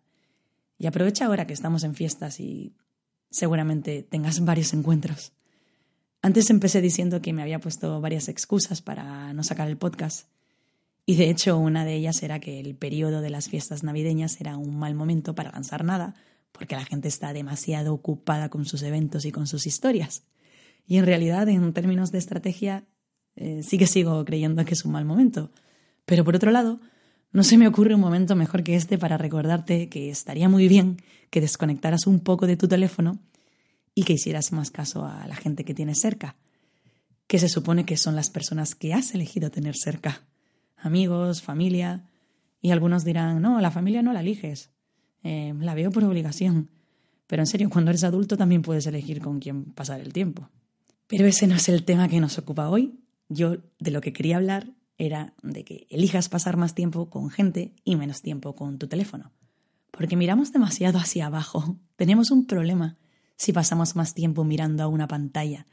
Y 0.76 0.87
aprovecha 0.87 1.25
ahora 1.25 1.47
que 1.47 1.54
estamos 1.54 1.85
en 1.85 1.94
fiestas 1.94 2.38
y 2.38 2.76
seguramente 3.30 4.02
tengas 4.02 4.40
varios 4.44 4.75
encuentros. 4.75 5.32
Antes 6.20 6.50
empecé 6.50 6.80
diciendo 6.80 7.23
que 7.23 7.32
me 7.32 7.42
había 7.42 7.61
puesto 7.61 8.00
varias 8.00 8.28
excusas 8.28 8.82
para 8.82 9.32
no 9.32 9.42
sacar 9.42 9.68
el 9.68 9.78
podcast. 9.78 10.28
Y 11.08 11.16
de 11.16 11.30
hecho 11.30 11.56
una 11.56 11.86
de 11.86 11.94
ellas 11.94 12.22
era 12.22 12.38
que 12.38 12.60
el 12.60 12.74
periodo 12.74 13.22
de 13.22 13.30
las 13.30 13.48
fiestas 13.48 13.82
navideñas 13.82 14.42
era 14.42 14.58
un 14.58 14.78
mal 14.78 14.94
momento 14.94 15.34
para 15.34 15.50
lanzar 15.50 15.82
nada, 15.82 16.14
porque 16.52 16.76
la 16.76 16.84
gente 16.84 17.08
está 17.08 17.32
demasiado 17.32 17.94
ocupada 17.94 18.50
con 18.50 18.66
sus 18.66 18.82
eventos 18.82 19.24
y 19.24 19.32
con 19.32 19.46
sus 19.46 19.66
historias. 19.66 20.24
Y 20.86 20.98
en 20.98 21.06
realidad, 21.06 21.48
en 21.48 21.72
términos 21.72 22.12
de 22.12 22.18
estrategia, 22.18 22.84
eh, 23.36 23.62
sí 23.62 23.78
que 23.78 23.86
sigo 23.86 24.22
creyendo 24.26 24.66
que 24.66 24.74
es 24.74 24.84
un 24.84 24.92
mal 24.92 25.06
momento. 25.06 25.50
Pero 26.04 26.26
por 26.26 26.36
otro 26.36 26.50
lado, 26.50 26.78
no 27.32 27.42
se 27.42 27.56
me 27.56 27.66
ocurre 27.66 27.94
un 27.94 28.02
momento 28.02 28.36
mejor 28.36 28.62
que 28.62 28.74
este 28.76 28.98
para 28.98 29.16
recordarte 29.16 29.88
que 29.88 30.10
estaría 30.10 30.50
muy 30.50 30.68
bien 30.68 31.00
que 31.30 31.40
desconectaras 31.40 32.06
un 32.06 32.20
poco 32.20 32.46
de 32.46 32.58
tu 32.58 32.68
teléfono 32.68 33.18
y 33.94 34.02
que 34.02 34.12
hicieras 34.12 34.52
más 34.52 34.70
caso 34.70 35.06
a 35.06 35.26
la 35.26 35.36
gente 35.36 35.64
que 35.64 35.72
tienes 35.72 36.00
cerca, 36.00 36.36
que 37.26 37.38
se 37.38 37.48
supone 37.48 37.86
que 37.86 37.96
son 37.96 38.14
las 38.14 38.28
personas 38.28 38.74
que 38.74 38.92
has 38.92 39.14
elegido 39.14 39.50
tener 39.50 39.74
cerca. 39.74 40.27
Amigos, 40.80 41.42
familia. 41.42 42.04
Y 42.61 42.70
algunos 42.70 43.04
dirán, 43.04 43.40
no, 43.42 43.61
la 43.61 43.70
familia 43.70 44.02
no 44.02 44.12
la 44.12 44.20
eliges. 44.20 44.70
Eh, 45.23 45.54
la 45.58 45.75
veo 45.75 45.90
por 45.90 46.04
obligación. 46.04 46.70
Pero 47.26 47.42
en 47.42 47.47
serio, 47.47 47.70
cuando 47.70 47.90
eres 47.90 48.04
adulto 48.04 48.37
también 48.37 48.62
puedes 48.62 48.87
elegir 48.87 49.20
con 49.20 49.38
quién 49.38 49.64
pasar 49.66 50.00
el 50.00 50.12
tiempo. 50.12 50.49
Pero 51.06 51.26
ese 51.26 51.47
no 51.47 51.56
es 51.56 51.68
el 51.68 51.85
tema 51.85 52.08
que 52.08 52.20
nos 52.20 52.38
ocupa 52.38 52.68
hoy. 52.68 52.99
Yo 53.28 53.58
de 53.78 53.90
lo 53.90 54.00
que 54.00 54.12
quería 54.12 54.37
hablar 54.37 54.73
era 54.97 55.35
de 55.42 55.64
que 55.64 55.87
elijas 55.90 56.28
pasar 56.28 56.56
más 56.56 56.75
tiempo 56.75 57.08
con 57.11 57.30
gente 57.30 57.75
y 57.85 57.97
menos 57.97 58.23
tiempo 58.23 58.54
con 58.54 58.78
tu 58.78 58.88
teléfono. 58.88 59.32
Porque 59.90 60.16
miramos 60.16 60.52
demasiado 60.52 60.99
hacia 60.99 61.26
abajo. 61.26 61.76
Tenemos 61.97 62.30
un 62.30 62.47
problema 62.47 62.97
si 63.37 63.52
pasamos 63.52 63.94
más 63.94 64.14
tiempo 64.14 64.44
mirando 64.44 64.82
a 64.82 64.88
una 64.88 65.06
pantalla 65.06 65.66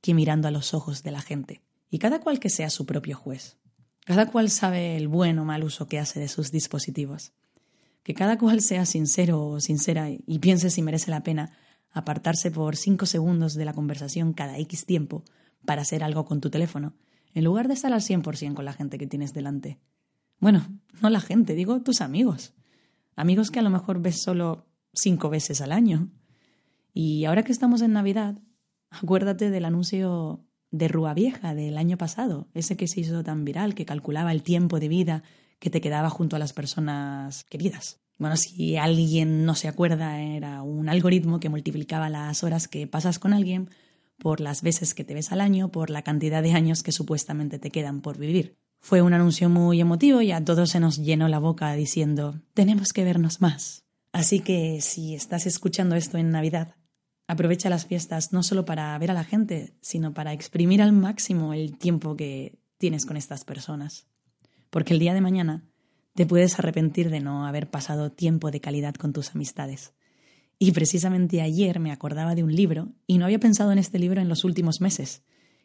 que 0.00 0.14
mirando 0.14 0.46
a 0.46 0.52
los 0.52 0.74
ojos 0.74 1.02
de 1.02 1.10
la 1.10 1.20
gente. 1.20 1.62
Y 1.90 1.98
cada 1.98 2.20
cual 2.20 2.38
que 2.38 2.50
sea 2.50 2.70
su 2.70 2.86
propio 2.86 3.16
juez. 3.16 3.56
Cada 4.08 4.24
cual 4.24 4.48
sabe 4.48 4.96
el 4.96 5.06
buen 5.06 5.38
o 5.38 5.44
mal 5.44 5.62
uso 5.62 5.86
que 5.86 5.98
hace 5.98 6.18
de 6.18 6.28
sus 6.28 6.50
dispositivos. 6.50 7.34
Que 8.02 8.14
cada 8.14 8.38
cual 8.38 8.62
sea 8.62 8.86
sincero 8.86 9.46
o 9.46 9.60
sincera 9.60 10.08
y 10.08 10.38
piense 10.38 10.70
si 10.70 10.80
merece 10.80 11.10
la 11.10 11.22
pena 11.22 11.52
apartarse 11.90 12.50
por 12.50 12.76
cinco 12.76 13.04
segundos 13.04 13.52
de 13.52 13.66
la 13.66 13.74
conversación 13.74 14.32
cada 14.32 14.56
X 14.56 14.86
tiempo 14.86 15.24
para 15.66 15.82
hacer 15.82 16.02
algo 16.02 16.24
con 16.24 16.40
tu 16.40 16.48
teléfono, 16.48 16.94
en 17.34 17.44
lugar 17.44 17.68
de 17.68 17.74
estar 17.74 17.92
al 17.92 18.00
100% 18.00 18.54
con 18.54 18.64
la 18.64 18.72
gente 18.72 18.96
que 18.96 19.06
tienes 19.06 19.34
delante. 19.34 19.78
Bueno, 20.40 20.80
no 21.02 21.10
la 21.10 21.20
gente, 21.20 21.54
digo 21.54 21.82
tus 21.82 22.00
amigos. 22.00 22.54
Amigos 23.14 23.50
que 23.50 23.58
a 23.58 23.62
lo 23.62 23.68
mejor 23.68 24.00
ves 24.00 24.22
solo 24.22 24.70
cinco 24.94 25.28
veces 25.28 25.60
al 25.60 25.70
año. 25.70 26.08
Y 26.94 27.26
ahora 27.26 27.42
que 27.42 27.52
estamos 27.52 27.82
en 27.82 27.92
Navidad, 27.92 28.38
acuérdate 28.88 29.50
del 29.50 29.66
anuncio 29.66 30.47
de 30.70 30.88
Rúa 30.88 31.14
Vieja 31.14 31.54
del 31.54 31.78
año 31.78 31.96
pasado, 31.96 32.48
ese 32.54 32.76
que 32.76 32.88
se 32.88 33.00
hizo 33.00 33.22
tan 33.22 33.44
viral, 33.44 33.74
que 33.74 33.86
calculaba 33.86 34.32
el 34.32 34.42
tiempo 34.42 34.80
de 34.80 34.88
vida 34.88 35.22
que 35.58 35.70
te 35.70 35.80
quedaba 35.80 36.10
junto 36.10 36.36
a 36.36 36.38
las 36.38 36.52
personas 36.52 37.44
queridas. 37.44 38.00
Bueno, 38.18 38.36
si 38.36 38.76
alguien 38.76 39.44
no 39.44 39.54
se 39.54 39.68
acuerda, 39.68 40.20
era 40.20 40.62
un 40.62 40.88
algoritmo 40.88 41.40
que 41.40 41.48
multiplicaba 41.48 42.10
las 42.10 42.42
horas 42.42 42.68
que 42.68 42.86
pasas 42.86 43.18
con 43.18 43.32
alguien 43.32 43.70
por 44.18 44.40
las 44.40 44.62
veces 44.62 44.94
que 44.94 45.04
te 45.04 45.14
ves 45.14 45.30
al 45.30 45.40
año, 45.40 45.70
por 45.70 45.90
la 45.90 46.02
cantidad 46.02 46.42
de 46.42 46.52
años 46.52 46.82
que 46.82 46.92
supuestamente 46.92 47.58
te 47.58 47.70
quedan 47.70 48.00
por 48.00 48.18
vivir. 48.18 48.56
Fue 48.80 49.02
un 49.02 49.14
anuncio 49.14 49.48
muy 49.48 49.80
emotivo 49.80 50.20
y 50.22 50.32
a 50.32 50.44
todos 50.44 50.70
se 50.70 50.80
nos 50.80 50.98
llenó 50.98 51.28
la 51.28 51.38
boca 51.38 51.72
diciendo 51.74 52.40
tenemos 52.54 52.92
que 52.92 53.04
vernos 53.04 53.40
más. 53.40 53.84
Así 54.12 54.40
que 54.40 54.80
si 54.80 55.14
estás 55.14 55.46
escuchando 55.46 55.94
esto 55.94 56.18
en 56.18 56.30
Navidad, 56.30 56.74
Aprovecha 57.28 57.68
las 57.68 57.84
fiestas 57.84 58.32
no 58.32 58.42
solo 58.42 58.64
para 58.64 58.96
ver 58.98 59.10
a 59.10 59.14
la 59.14 59.22
gente, 59.22 59.74
sino 59.82 60.14
para 60.14 60.32
exprimir 60.32 60.80
al 60.80 60.92
máximo 60.92 61.52
el 61.52 61.76
tiempo 61.76 62.16
que 62.16 62.58
tienes 62.78 63.04
con 63.04 63.18
estas 63.18 63.44
personas. 63.44 64.06
Porque 64.70 64.94
el 64.94 64.98
día 64.98 65.12
de 65.12 65.20
mañana 65.20 65.62
te 66.14 66.24
puedes 66.24 66.58
arrepentir 66.58 67.10
de 67.10 67.20
no 67.20 67.46
haber 67.46 67.70
pasado 67.70 68.10
tiempo 68.10 68.50
de 68.50 68.60
calidad 68.60 68.94
con 68.94 69.12
tus 69.12 69.34
amistades. 69.34 69.92
Y 70.58 70.72
precisamente 70.72 71.42
ayer 71.42 71.80
me 71.80 71.92
acordaba 71.92 72.34
de 72.34 72.44
un 72.44 72.56
libro 72.56 72.88
y 73.06 73.18
no 73.18 73.26
había 73.26 73.38
pensado 73.38 73.72
en 73.72 73.78
este 73.78 73.98
libro 73.98 74.22
en 74.22 74.30
los 74.30 74.42
últimos 74.44 74.80
meses. 74.80 75.22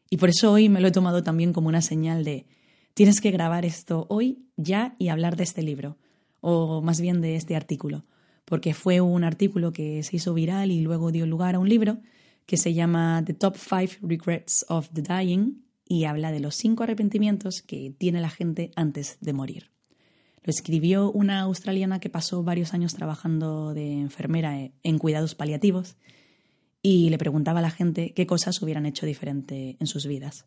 Y 0.09 0.17
por 0.17 0.29
eso 0.29 0.51
hoy 0.51 0.67
me 0.67 0.81
lo 0.81 0.89
he 0.89 0.91
tomado 0.91 1.23
también 1.23 1.53
como 1.53 1.69
una 1.69 1.81
señal 1.81 2.25
de 2.25 2.45
tienes 2.93 3.21
que 3.21 3.31
grabar 3.31 3.63
esto 3.63 4.05
hoy, 4.09 4.45
ya, 4.57 4.95
y 4.99 5.07
hablar 5.07 5.37
de 5.37 5.43
este 5.43 5.63
libro, 5.63 5.97
o 6.41 6.81
más 6.81 6.99
bien 6.99 7.21
de 7.21 7.37
este 7.37 7.55
artículo, 7.55 8.05
porque 8.45 8.73
fue 8.73 9.01
un 9.01 9.23
artículo 9.23 9.71
que 9.71 10.03
se 10.03 10.17
hizo 10.17 10.33
viral 10.33 10.71
y 10.71 10.81
luego 10.81 11.11
dio 11.11 11.25
lugar 11.25 11.55
a 11.55 11.59
un 11.59 11.69
libro 11.69 11.99
que 12.45 12.57
se 12.57 12.73
llama 12.73 13.23
The 13.25 13.33
Top 13.33 13.55
Five 13.55 13.99
Regrets 14.01 14.65
of 14.69 14.89
the 14.93 15.01
Dying 15.01 15.63
y 15.87 16.05
habla 16.05 16.31
de 16.31 16.39
los 16.39 16.55
cinco 16.55 16.83
arrepentimientos 16.83 17.61
que 17.61 17.93
tiene 17.97 18.21
la 18.21 18.29
gente 18.29 18.71
antes 18.75 19.17
de 19.21 19.33
morir. 19.33 19.71
Lo 20.43 20.51
escribió 20.51 21.09
una 21.11 21.41
australiana 21.41 21.99
que 21.99 22.09
pasó 22.09 22.43
varios 22.43 22.73
años 22.73 22.93
trabajando 22.93 23.73
de 23.73 23.93
enfermera 23.93 24.71
en 24.83 24.97
cuidados 24.97 25.35
paliativos 25.35 25.95
y 26.81 27.09
le 27.09 27.17
preguntaba 27.17 27.59
a 27.59 27.61
la 27.61 27.71
gente 27.71 28.13
qué 28.13 28.27
cosas 28.27 28.61
hubieran 28.61 28.85
hecho 28.85 29.05
diferente 29.05 29.77
en 29.79 29.87
sus 29.87 30.05
vidas. 30.05 30.45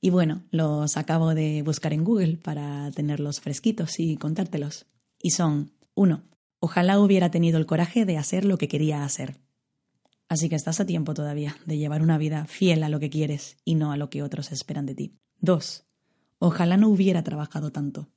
Y 0.00 0.10
bueno, 0.10 0.42
los 0.50 0.96
acabo 0.96 1.34
de 1.34 1.62
buscar 1.62 1.92
en 1.92 2.04
Google 2.04 2.36
para 2.36 2.90
tenerlos 2.92 3.40
fresquitos 3.40 3.98
y 3.98 4.16
contártelos. 4.16 4.86
Y 5.22 5.30
son, 5.30 5.72
uno, 5.94 6.24
Ojalá 6.60 6.98
hubiera 6.98 7.30
tenido 7.30 7.58
el 7.58 7.66
coraje 7.66 8.04
de 8.04 8.18
hacer 8.18 8.44
lo 8.44 8.58
que 8.58 8.68
quería 8.68 9.04
hacer. 9.04 9.38
Así 10.28 10.48
que 10.48 10.56
estás 10.56 10.80
a 10.80 10.86
tiempo 10.86 11.14
todavía 11.14 11.56
de 11.64 11.78
llevar 11.78 12.02
una 12.02 12.18
vida 12.18 12.44
fiel 12.46 12.82
a 12.82 12.88
lo 12.88 13.00
que 13.00 13.10
quieres 13.10 13.56
y 13.64 13.76
no 13.76 13.92
a 13.92 13.96
lo 13.96 14.10
que 14.10 14.22
otros 14.22 14.52
esperan 14.52 14.86
de 14.86 14.94
ti. 14.94 15.14
2. 15.40 15.86
Ojalá 16.38 16.76
no 16.76 16.88
hubiera 16.88 17.22
trabajado 17.22 17.72
tanto. 17.72 18.10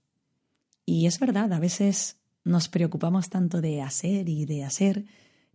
Y 0.86 1.06
es 1.06 1.20
verdad, 1.20 1.54
a 1.54 1.60
veces 1.60 2.20
nos 2.44 2.68
preocupamos 2.68 3.30
tanto 3.30 3.62
de 3.62 3.82
hacer 3.82 4.28
y 4.28 4.46
de 4.46 4.64
hacer 4.64 5.06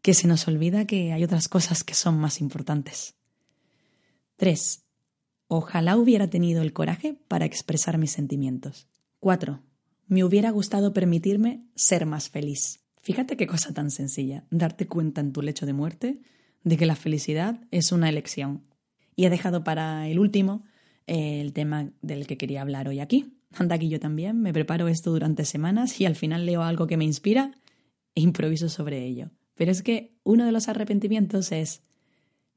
que 0.01 0.15
se 0.15 0.29
nos 0.29 0.47
olvida 0.47 0.87
que 0.87 1.13
hay 1.13 1.25
otras 1.25 1.49
cosas 1.49 1.85
que 1.85 1.95
son 1.95 2.19
más 2.19 2.41
importantes. 2.41 3.17
3. 4.37 4.85
Ojalá 5.49 5.97
hubiera 5.97 6.29
tenido 6.29 6.63
el 6.63 6.73
coraje 6.73 7.15
para 7.29 7.45
expresar 7.45 7.99
mis 7.99 8.13
sentimientos. 8.13 8.89
4. 9.21 9.66
Me 10.07 10.23
hubiera 10.23 10.51
gustado 10.51 10.93
permitirme 10.93 11.65
ser 11.75 12.07
más 12.07 12.29
feliz. 12.29 12.81
Fíjate 13.01 13.37
qué 13.37 13.47
cosa 13.47 13.73
tan 13.73 13.91
sencilla, 13.91 14.45
darte 14.51 14.87
cuenta 14.87 15.21
en 15.21 15.33
tu 15.33 15.43
lecho 15.43 15.67
de 15.67 15.73
muerte 15.73 16.21
de 16.63 16.77
que 16.77 16.87
la 16.87 16.97
felicidad 16.97 17.61
es 17.71 17.93
una 17.93 18.09
elección. 18.09 18.65
Y 19.15 19.25
he 19.25 19.31
dejado 19.31 19.65
para 19.65 20.09
el 20.09 20.19
último 20.19 20.65
el 21.07 21.53
tema 21.53 21.91
del 22.03 22.27
que 22.27 22.37
quería 22.37 22.63
hablar 22.63 22.89
hoy 22.89 23.01
aquí. 23.01 23.33
Anda 23.53 23.77
aquí 23.77 23.89
yo 23.89 24.01
también, 24.01 24.41
me 24.41 24.53
preparo 24.53 24.89
esto 24.89 25.11
durante 25.11 25.45
semanas 25.45 26.01
y 26.01 26.07
al 26.07 26.17
final 26.17 26.47
leo 26.47 26.63
algo 26.63 26.87
que 26.87 26.97
me 26.97 27.05
inspira 27.05 27.53
e 28.15 28.21
improviso 28.21 28.69
sobre 28.69 29.05
ello. 29.05 29.31
Pero 29.55 29.71
es 29.71 29.83
que 29.83 30.17
uno 30.25 30.45
de 30.45 30.53
los 30.53 30.69
arrepentimientos 30.69 31.53
es 31.53 31.83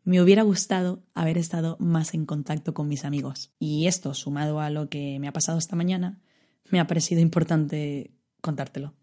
me 0.04 0.22
hubiera 0.22 0.44
gustado 0.44 1.04
haber 1.14 1.38
estado 1.38 1.78
más 1.80 2.14
en 2.14 2.26
contacto 2.26 2.74
con 2.74 2.88
mis 2.88 3.06
amigos. 3.06 3.52
Y 3.60 3.86
esto, 3.88 4.14
sumado 4.14 4.60
a 4.60 4.70
lo 4.70 4.90
que 4.90 5.20
me 5.20 5.28
ha 5.28 5.34
pasado 5.34 5.58
esta 5.58 5.76
mañana, 5.76 6.20
me 6.72 6.80
ha 6.80 6.88
parecido 6.88 7.22
importante 7.22 8.12
contártelo. 8.42 8.94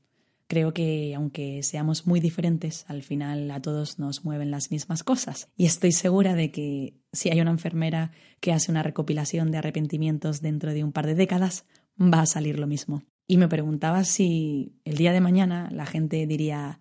Creo 0.48 0.72
que 0.72 1.12
aunque 1.16 1.62
seamos 1.64 2.06
muy 2.06 2.20
diferentes, 2.20 2.84
al 2.88 3.02
final 3.02 3.50
a 3.50 3.60
todos 3.60 3.98
nos 3.98 4.24
mueven 4.24 4.52
las 4.52 4.70
mismas 4.70 5.02
cosas. 5.02 5.48
Y 5.56 5.66
estoy 5.66 5.90
segura 5.90 6.34
de 6.34 6.52
que 6.52 6.94
si 7.12 7.30
hay 7.30 7.40
una 7.40 7.50
enfermera 7.50 8.12
que 8.40 8.52
hace 8.52 8.70
una 8.70 8.84
recopilación 8.84 9.50
de 9.50 9.58
arrepentimientos 9.58 10.40
dentro 10.40 10.72
de 10.72 10.84
un 10.84 10.92
par 10.92 11.06
de 11.06 11.16
décadas, 11.16 11.64
va 12.00 12.20
a 12.20 12.26
salir 12.26 12.60
lo 12.60 12.68
mismo. 12.68 13.02
Y 13.26 13.38
me 13.38 13.48
preguntaba 13.48 14.04
si 14.04 14.78
el 14.84 14.96
día 14.96 15.12
de 15.12 15.20
mañana 15.20 15.68
la 15.72 15.84
gente 15.84 16.24
diría, 16.28 16.80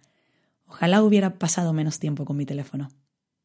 ojalá 0.68 1.02
hubiera 1.02 1.40
pasado 1.40 1.74
menos 1.74 1.98
tiempo 1.98 2.24
con 2.24 2.38
mi 2.38 2.46
teléfono 2.46 2.90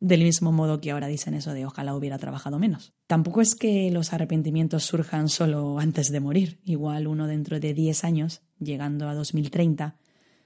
del 0.01 0.23
mismo 0.23 0.51
modo 0.51 0.81
que 0.81 0.91
ahora 0.91 1.07
dicen 1.07 1.35
eso 1.35 1.53
de 1.53 1.67
ojalá 1.67 1.95
hubiera 1.95 2.19
trabajado 2.19 2.59
menos. 2.59 2.95
Tampoco 3.07 3.43
es 3.43 3.55
que 3.55 3.91
los 3.91 4.13
arrepentimientos 4.13 4.85
surjan 4.85 5.29
solo 5.29 5.79
antes 5.79 6.11
de 6.11 6.21
morir. 6.21 6.61
Igual 6.65 7.07
uno 7.07 7.27
dentro 7.27 7.61
de 7.61 7.75
10 7.75 8.05
años, 8.05 8.41
llegando 8.59 9.09
a 9.09 9.15
2030, 9.15 9.97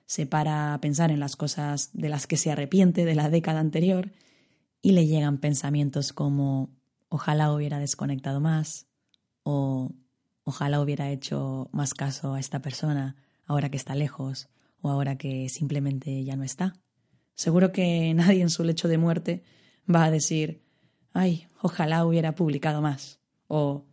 se 0.07 0.27
para 0.27 0.75
a 0.75 0.81
pensar 0.81 1.11
en 1.11 1.21
las 1.21 1.37
cosas 1.37 1.91
de 1.93 2.09
las 2.09 2.27
que 2.27 2.37
se 2.37 2.51
arrepiente 2.51 3.05
de 3.05 3.15
la 3.15 3.31
década 3.31 3.61
anterior 3.61 4.11
y 4.83 4.93
le 4.93 5.07
llegan 5.07 5.39
pensamientos 5.39 6.13
como 6.13 6.71
ojalá 7.09 7.53
hubiera 7.53 7.79
desconectado 7.79 8.41
más 8.41 8.87
o 9.45 9.93
ojalá 10.43 10.81
hubiera 10.81 11.11
hecho 11.11 11.69
más 11.73 11.95
caso 11.95 12.35
a 12.35 12.41
esta 12.41 12.61
persona 12.61 13.17
ahora 13.47 13.71
que 13.71 13.77
está 13.77 13.95
lejos 13.95 14.49
o 14.83 14.91
ahora 14.91 15.17
que 15.17 15.49
simplemente 15.49 16.25
ya 16.25 16.37
no 16.37 16.45
está. 16.45 16.75
Seguro 17.35 17.73
que 17.73 18.12
nadie 18.14 18.43
en 18.43 18.50
su 18.50 18.64
lecho 18.64 18.88
de 18.88 18.99
muerte 18.99 19.43
va 19.93 20.05
a 20.05 20.11
decir, 20.11 20.62
ay, 21.12 21.47
ojalá 21.62 22.05
hubiera 22.07 22.35
publicado 22.35 22.81
más, 22.81 23.21
o 23.49 23.85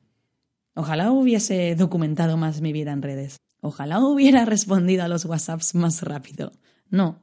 ojalá 0.75 1.12
hubiese 1.12 1.75
documentado 1.75 2.38
más 2.38 2.62
mi 2.62 2.71
vida 2.71 2.91
en 2.91 3.01
redes, 3.01 3.38
ojalá 3.62 4.00
hubiera 4.00 4.45
respondido 4.45 5.03
a 5.03 5.07
los 5.07 5.25
WhatsApps 5.25 5.75
más 5.75 6.01
rápido. 6.03 6.51
No, 6.89 7.21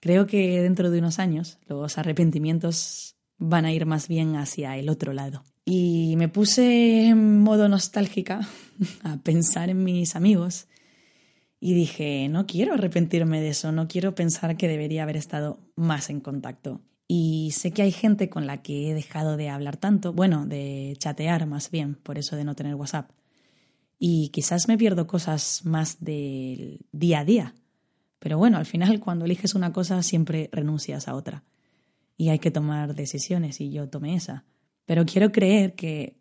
creo 0.00 0.26
que 0.26 0.62
dentro 0.62 0.90
de 0.90 0.98
unos 0.98 1.18
años 1.18 1.58
los 1.66 1.98
arrepentimientos 1.98 3.16
van 3.38 3.64
a 3.64 3.72
ir 3.72 3.86
más 3.86 4.08
bien 4.08 4.36
hacia 4.36 4.76
el 4.76 4.88
otro 4.88 5.12
lado. 5.12 5.44
Y 5.64 6.14
me 6.16 6.28
puse 6.28 7.08
en 7.08 7.40
modo 7.40 7.68
nostálgica 7.68 8.48
a 9.02 9.16
pensar 9.18 9.70
en 9.70 9.84
mis 9.84 10.16
amigos 10.16 10.68
y 11.60 11.74
dije, 11.74 12.26
no 12.30 12.46
quiero 12.46 12.72
arrepentirme 12.72 13.42
de 13.42 13.50
eso, 13.50 13.70
no 13.70 13.86
quiero 13.86 14.14
pensar 14.14 14.56
que 14.56 14.66
debería 14.66 15.02
haber 15.02 15.18
estado 15.18 15.60
más 15.76 16.08
en 16.08 16.20
contacto. 16.20 16.80
Y 17.06 17.50
sé 17.52 17.72
que 17.72 17.82
hay 17.82 17.92
gente 17.92 18.30
con 18.30 18.46
la 18.46 18.62
que 18.62 18.90
he 18.90 18.94
dejado 18.94 19.36
de 19.36 19.50
hablar 19.50 19.76
tanto, 19.76 20.14
bueno, 20.14 20.46
de 20.46 20.94
chatear 20.98 21.46
más 21.46 21.70
bien, 21.70 21.96
por 21.96 22.16
eso 22.18 22.36
de 22.36 22.44
no 22.44 22.54
tener 22.54 22.76
WhatsApp. 22.76 23.10
Y 23.98 24.30
quizás 24.30 24.68
me 24.68 24.78
pierdo 24.78 25.06
cosas 25.06 25.60
más 25.64 26.02
del 26.02 26.86
día 26.92 27.20
a 27.20 27.24
día. 27.24 27.54
Pero 28.20 28.38
bueno, 28.38 28.56
al 28.56 28.64
final 28.64 29.00
cuando 29.00 29.26
eliges 29.26 29.54
una 29.54 29.72
cosa 29.72 30.02
siempre 30.02 30.48
renuncias 30.52 31.08
a 31.08 31.14
otra. 31.14 31.44
Y 32.16 32.30
hay 32.30 32.38
que 32.38 32.50
tomar 32.50 32.94
decisiones 32.94 33.60
y 33.60 33.70
yo 33.70 33.88
tomé 33.88 34.14
esa. 34.14 34.44
Pero 34.86 35.04
quiero 35.04 35.30
creer 35.30 35.74
que, 35.74 36.16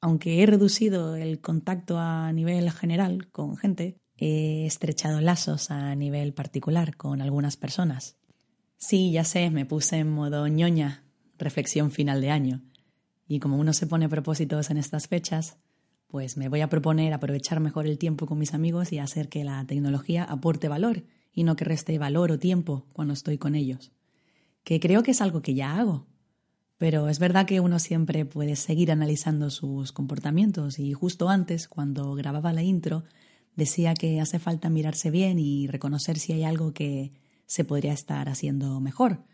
aunque 0.00 0.42
he 0.42 0.46
reducido 0.46 1.16
el 1.16 1.40
contacto 1.40 1.98
a 1.98 2.30
nivel 2.32 2.70
general 2.70 3.30
con 3.30 3.56
gente, 3.56 3.96
he 4.24 4.64
estrechado 4.64 5.20
lazos 5.20 5.70
a 5.70 5.94
nivel 5.94 6.32
particular 6.32 6.96
con 6.96 7.20
algunas 7.20 7.58
personas. 7.58 8.16
Sí, 8.78 9.12
ya 9.12 9.22
sé, 9.22 9.50
me 9.50 9.66
puse 9.66 9.98
en 9.98 10.10
modo 10.10 10.48
ñoña, 10.48 11.04
reflexión 11.36 11.90
final 11.90 12.22
de 12.22 12.30
año. 12.30 12.62
Y 13.28 13.38
como 13.38 13.58
uno 13.58 13.74
se 13.74 13.86
pone 13.86 14.08
propósitos 14.08 14.70
en 14.70 14.78
estas 14.78 15.08
fechas, 15.08 15.58
pues 16.08 16.38
me 16.38 16.48
voy 16.48 16.62
a 16.62 16.70
proponer 16.70 17.12
aprovechar 17.12 17.60
mejor 17.60 17.86
el 17.86 17.98
tiempo 17.98 18.24
con 18.24 18.38
mis 18.38 18.54
amigos 18.54 18.92
y 18.92 18.98
hacer 18.98 19.28
que 19.28 19.44
la 19.44 19.62
tecnología 19.66 20.24
aporte 20.24 20.68
valor 20.68 21.04
y 21.32 21.44
no 21.44 21.54
que 21.54 21.66
reste 21.66 21.98
valor 21.98 22.32
o 22.32 22.38
tiempo 22.38 22.86
cuando 22.94 23.12
estoy 23.12 23.36
con 23.36 23.54
ellos. 23.54 23.92
Que 24.62 24.80
creo 24.80 25.02
que 25.02 25.10
es 25.10 25.20
algo 25.20 25.42
que 25.42 25.54
ya 25.54 25.76
hago, 25.76 26.06
Pero 26.78 27.08
es 27.08 27.18
verdad 27.18 27.46
que 27.46 27.60
uno 27.60 27.78
siempre 27.78 28.24
puede 28.24 28.56
seguir 28.56 28.90
analizando 28.90 29.50
sus 29.50 29.92
comportamientos 29.92 30.78
y 30.78 30.92
justo 30.92 31.28
antes, 31.28 31.68
cuando 31.68 32.14
grababa 32.14 32.52
la 32.52 32.62
intro, 32.62 33.04
decía 33.56 33.94
que 33.94 34.20
hace 34.20 34.38
falta 34.38 34.70
mirarse 34.70 35.10
bien 35.10 35.38
y 35.38 35.66
reconocer 35.66 36.18
si 36.18 36.32
hay 36.32 36.44
algo 36.44 36.72
que 36.72 37.12
se 37.46 37.64
podría 37.64 37.92
estar 37.92 38.28
haciendo 38.28 38.80
mejor. 38.80 39.24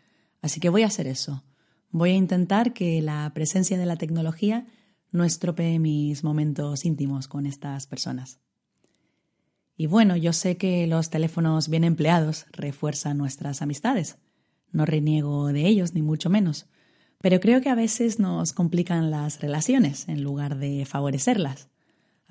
Así 0.41 0.59
que 0.59 0.69
voy 0.69 0.83
a 0.83 0.87
hacer 0.87 1.07
eso. 1.07 1.43
Voy 1.89 2.11
a 2.11 2.15
intentar 2.15 2.73
que 2.73 3.01
la 3.01 3.31
presencia 3.33 3.77
de 3.77 3.85
la 3.85 3.97
tecnología 3.97 4.65
no 5.11 5.23
estropee 5.23 5.79
mis 5.79 6.23
momentos 6.23 6.85
íntimos 6.85 7.27
con 7.27 7.45
estas 7.45 7.85
personas. 7.87 8.39
Y 9.75 9.87
bueno, 9.87 10.15
yo 10.15 10.31
sé 10.31 10.57
que 10.57 10.85
los 10.85 11.09
teléfonos 11.09 11.67
bien 11.67 11.83
empleados 11.83 12.45
refuerzan 12.51 13.17
nuestras 13.17 13.61
amistades. 13.61 14.17
No 14.71 14.85
reniego 14.85 15.47
de 15.47 15.65
ellos, 15.67 15.93
ni 15.93 16.01
mucho 16.01 16.29
menos. 16.29 16.67
Pero 17.19 17.39
creo 17.39 17.61
que 17.61 17.69
a 17.69 17.75
veces 17.75 18.19
nos 18.19 18.53
complican 18.53 19.09
las 19.09 19.41
relaciones 19.41 20.07
en 20.07 20.23
lugar 20.23 20.57
de 20.57 20.85
favorecerlas. 20.85 21.70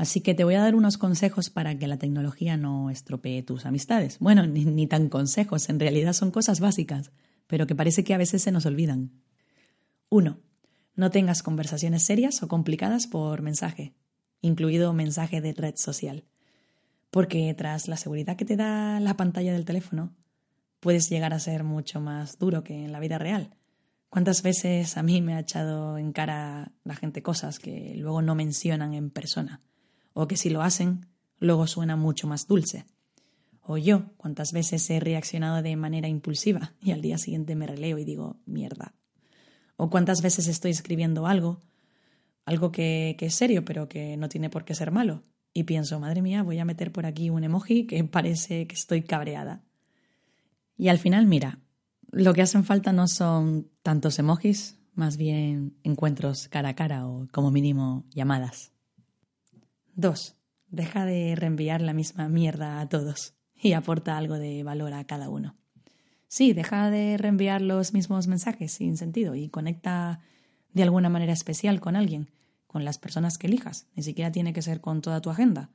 Así 0.01 0.23
que 0.23 0.33
te 0.33 0.45
voy 0.45 0.55
a 0.55 0.63
dar 0.63 0.75
unos 0.77 0.97
consejos 0.97 1.51
para 1.51 1.77
que 1.77 1.87
la 1.87 1.99
tecnología 1.99 2.57
no 2.57 2.89
estropee 2.89 3.43
tus 3.43 3.67
amistades. 3.67 4.19
Bueno, 4.19 4.47
ni, 4.47 4.87
tan 4.87 5.11
consejos, 5.11 5.69
en 5.69 5.79
realidad 5.79 6.15
son 6.15 6.31
cosas 6.31 6.59
básicas, 6.59 7.13
pero 7.47 7.67
que 7.67 7.75
parece 7.75 8.03
que 8.03 8.15
a 8.15 8.17
veces 8.17 8.41
se 8.41 8.51
nos 8.51 8.65
olvidan. 8.65 9.11
1. 10.09 10.41
No 10.95 11.11
tengas 11.11 11.43
conversaciones 11.43 12.03
serias 12.03 12.43
o 12.43 12.49
complicadas 12.49 13.09
por 13.09 13.43
mensaje, 13.43 13.93
incluido 14.41 14.95
mensaje 14.95 15.43
de 15.43 15.53
red 15.53 15.75
social. 15.77 16.25
Porque 17.11 17.53
tras 17.53 17.87
la 17.87 17.99
seguridad 17.99 18.37
que 18.37 18.47
te 18.47 18.57
da 18.57 19.01
la 19.01 19.19
pantalla 19.19 19.53
del 19.53 19.67
teléfono, 19.67 20.17
puedes 20.81 21.11
llegar 21.11 21.35
a 21.35 21.41
ser 21.41 21.63
mucho 21.63 22.01
más 22.01 22.39
duro 22.39 22.65
que 22.65 22.87
en 22.87 22.93
la 22.93 23.01
vida 23.01 23.19
real. 23.19 23.55
¿Cuántas 24.09 24.43
veces 24.43 24.97
a 24.97 25.03
mí 25.03 25.21
me 25.21 25.35
ha 25.35 25.41
echado 25.41 25.99
en 25.99 26.13
cara 26.13 26.73
la 26.85 26.95
gente 26.95 27.23
cosas 27.23 27.59
que 27.59 27.93
luego 27.97 28.23
no 28.23 28.35
mencionan 28.35 28.95
en 28.95 29.11
persona? 29.11 29.61
O 30.13 30.29
que 30.29 30.37
si 30.37 30.51
lo 30.51 30.63
hacen, 30.63 31.07
luego 31.39 31.67
suena 31.67 31.97
mucho 31.97 32.27
más 32.27 32.47
dulce. 32.47 32.85
O 33.63 33.77
yo, 33.79 34.13
cuántas 34.17 34.53
veces 34.53 34.89
he 34.91 35.01
reaccionado 35.01 35.63
de 35.63 35.77
manera 35.77 36.09
impulsiva 36.09 36.75
y 36.83 36.93
al 36.93 37.03
día 37.03 37.19
siguiente 37.19 37.55
me 37.55 37.67
releo 37.67 37.99
y 37.99 38.05
digo, 38.05 38.41
mierda, 38.47 38.95
o 39.77 39.91
cuántas 39.91 40.23
veces 40.23 40.49
estoy 40.49 40.73
escribiendo 40.73 41.27
algo, 41.27 41.63
algo 42.45 42.73
que, 42.73 43.17
que 43.19 43.27
es 43.27 43.35
serio, 43.35 43.65
pero 43.65 43.89
que 43.89 44.17
no 44.17 44.29
tiene 44.29 44.51
por 44.51 44.65
qué 44.65 44.75
ser 44.75 44.91
malo. 44.91 45.23
Y 45.53 45.65
pienso, 45.65 45.99
madre 46.01 46.23
mía, 46.23 46.43
voy 46.43 46.59
a 46.59 46.65
meter 46.65 46.93
por 46.93 47.07
aquí 47.07 47.31
un 47.31 47.45
emoji 47.45 47.87
que 47.87 48.03
parece 48.05 48.67
que 48.67 48.75
estoy 48.75 49.03
cabreada. 49.03 49.63
Y 50.77 50.89
al 50.89 50.99
final, 50.99 51.27
mira, 51.27 51.61
lo 52.11 52.35
que 52.35 52.43
hacen 52.43 52.65
falta 52.65 52.93
no 52.93 53.07
son 53.07 53.69
tantos 53.83 54.19
emojis, 54.19 54.79
más 54.95 55.17
bien 55.17 55.77
encuentros 55.83 56.49
cara 56.49 56.71
a 56.71 56.75
cara 56.75 57.07
o 57.07 57.27
como 57.33 57.51
mínimo 57.51 58.05
llamadas. 58.11 58.73
2. 60.01 60.37
Deja 60.69 61.05
de 61.05 61.35
reenviar 61.37 61.83
la 61.83 61.93
misma 61.93 62.29
mierda 62.29 62.81
a 62.81 62.89
todos 62.89 63.35
y 63.55 63.75
aporta 63.75 64.17
algo 64.17 64.39
de 64.39 64.63
valor 64.63 64.95
a 64.95 65.05
cada 65.05 65.29
uno. 65.29 65.57
Sí, 66.27 66.53
deja 66.53 66.91
de 66.91 67.17
reenviar 67.17 67.61
los 67.61 67.93
mismos 67.93 68.27
mensajes 68.27 68.73
sin 68.73 68.97
sentido 68.97 69.35
y 69.35 69.49
conecta 69.49 70.21
de 70.73 70.85
alguna 70.85 71.09
manera 71.09 71.33
especial 71.33 71.81
con 71.81 71.97
alguien, 71.97 72.31
con 72.67 72.85
las 72.85 72.99
personas 72.99 73.37
que 73.37 73.49
elijas. 73.49 73.89
Ni 73.95 74.03
siquiera 74.03 74.33
tiene 74.33 74.53
que 74.53 74.63
ser 74.63 74.81
con 74.81 75.03
toda 75.03 75.21
tu 75.21 75.29
agenda. 75.29 75.71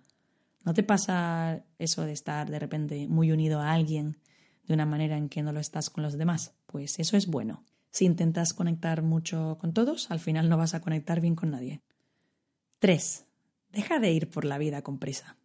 ¿No 0.63 0.74
te 0.74 0.82
pasa 0.82 1.63
eso 1.77 2.03
de 2.03 2.13
estar 2.13 2.50
de 2.50 2.58
repente 2.58 3.08
muy 3.08 3.32
unido 3.32 3.60
a 3.60 3.74
alguien 3.74 4.17
de 4.65 4.74
una 4.74 4.86
manera 4.86 5.17
en 5.17 5.29
que 5.29 5.44
no 5.44 5.51
lo 5.51 5.60
estás 5.60 5.89
con 5.89 6.03
los 6.03 6.17
demás? 6.17 6.55
Pues 6.65 6.98
eso 7.00 7.17
es 7.17 7.27
bueno. 7.27 7.63
Si 7.91 8.05
intentas 8.05 8.53
conectar 8.53 9.03
mucho 9.03 9.58
con 9.60 9.74
todos, 9.74 10.10
al 10.10 10.20
final 10.20 10.50
no 10.50 10.58
vas 10.58 10.74
a 10.74 10.82
conectar 10.82 11.22
bien 11.22 11.36
con 11.36 11.51
nadie. 11.51 11.82
3. 12.79 13.25
Deja 13.75 14.00
de 14.00 14.10
ir 14.10 14.29
por 14.29 14.46
la 14.46 14.58
vida 14.58 14.84
con 14.84 15.00
prisa. 15.00 15.36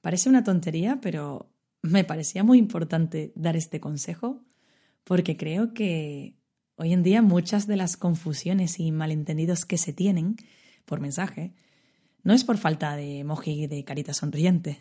Parece 0.00 0.30
una 0.30 0.42
tontería, 0.42 1.00
pero 1.02 1.52
me 1.82 2.02
parecía 2.02 2.42
muy 2.42 2.56
importante 2.56 3.34
dar 3.36 3.56
este 3.56 3.78
consejo 3.78 4.42
porque 5.04 5.36
creo 5.36 5.74
que 5.74 6.34
hoy 6.76 6.94
en 6.94 7.02
día 7.02 7.20
muchas 7.20 7.66
de 7.66 7.76
las 7.76 7.98
confusiones 7.98 8.80
y 8.80 8.90
malentendidos 8.90 9.66
que 9.66 9.76
se 9.76 9.92
tienen 9.92 10.36
por 10.86 11.00
mensaje 11.00 11.54
no 12.22 12.32
es 12.32 12.42
por 12.42 12.56
falta 12.56 12.96
de 12.96 13.18
emoji 13.18 13.66
de 13.66 13.84
carita 13.84 14.14
sonriente 14.14 14.80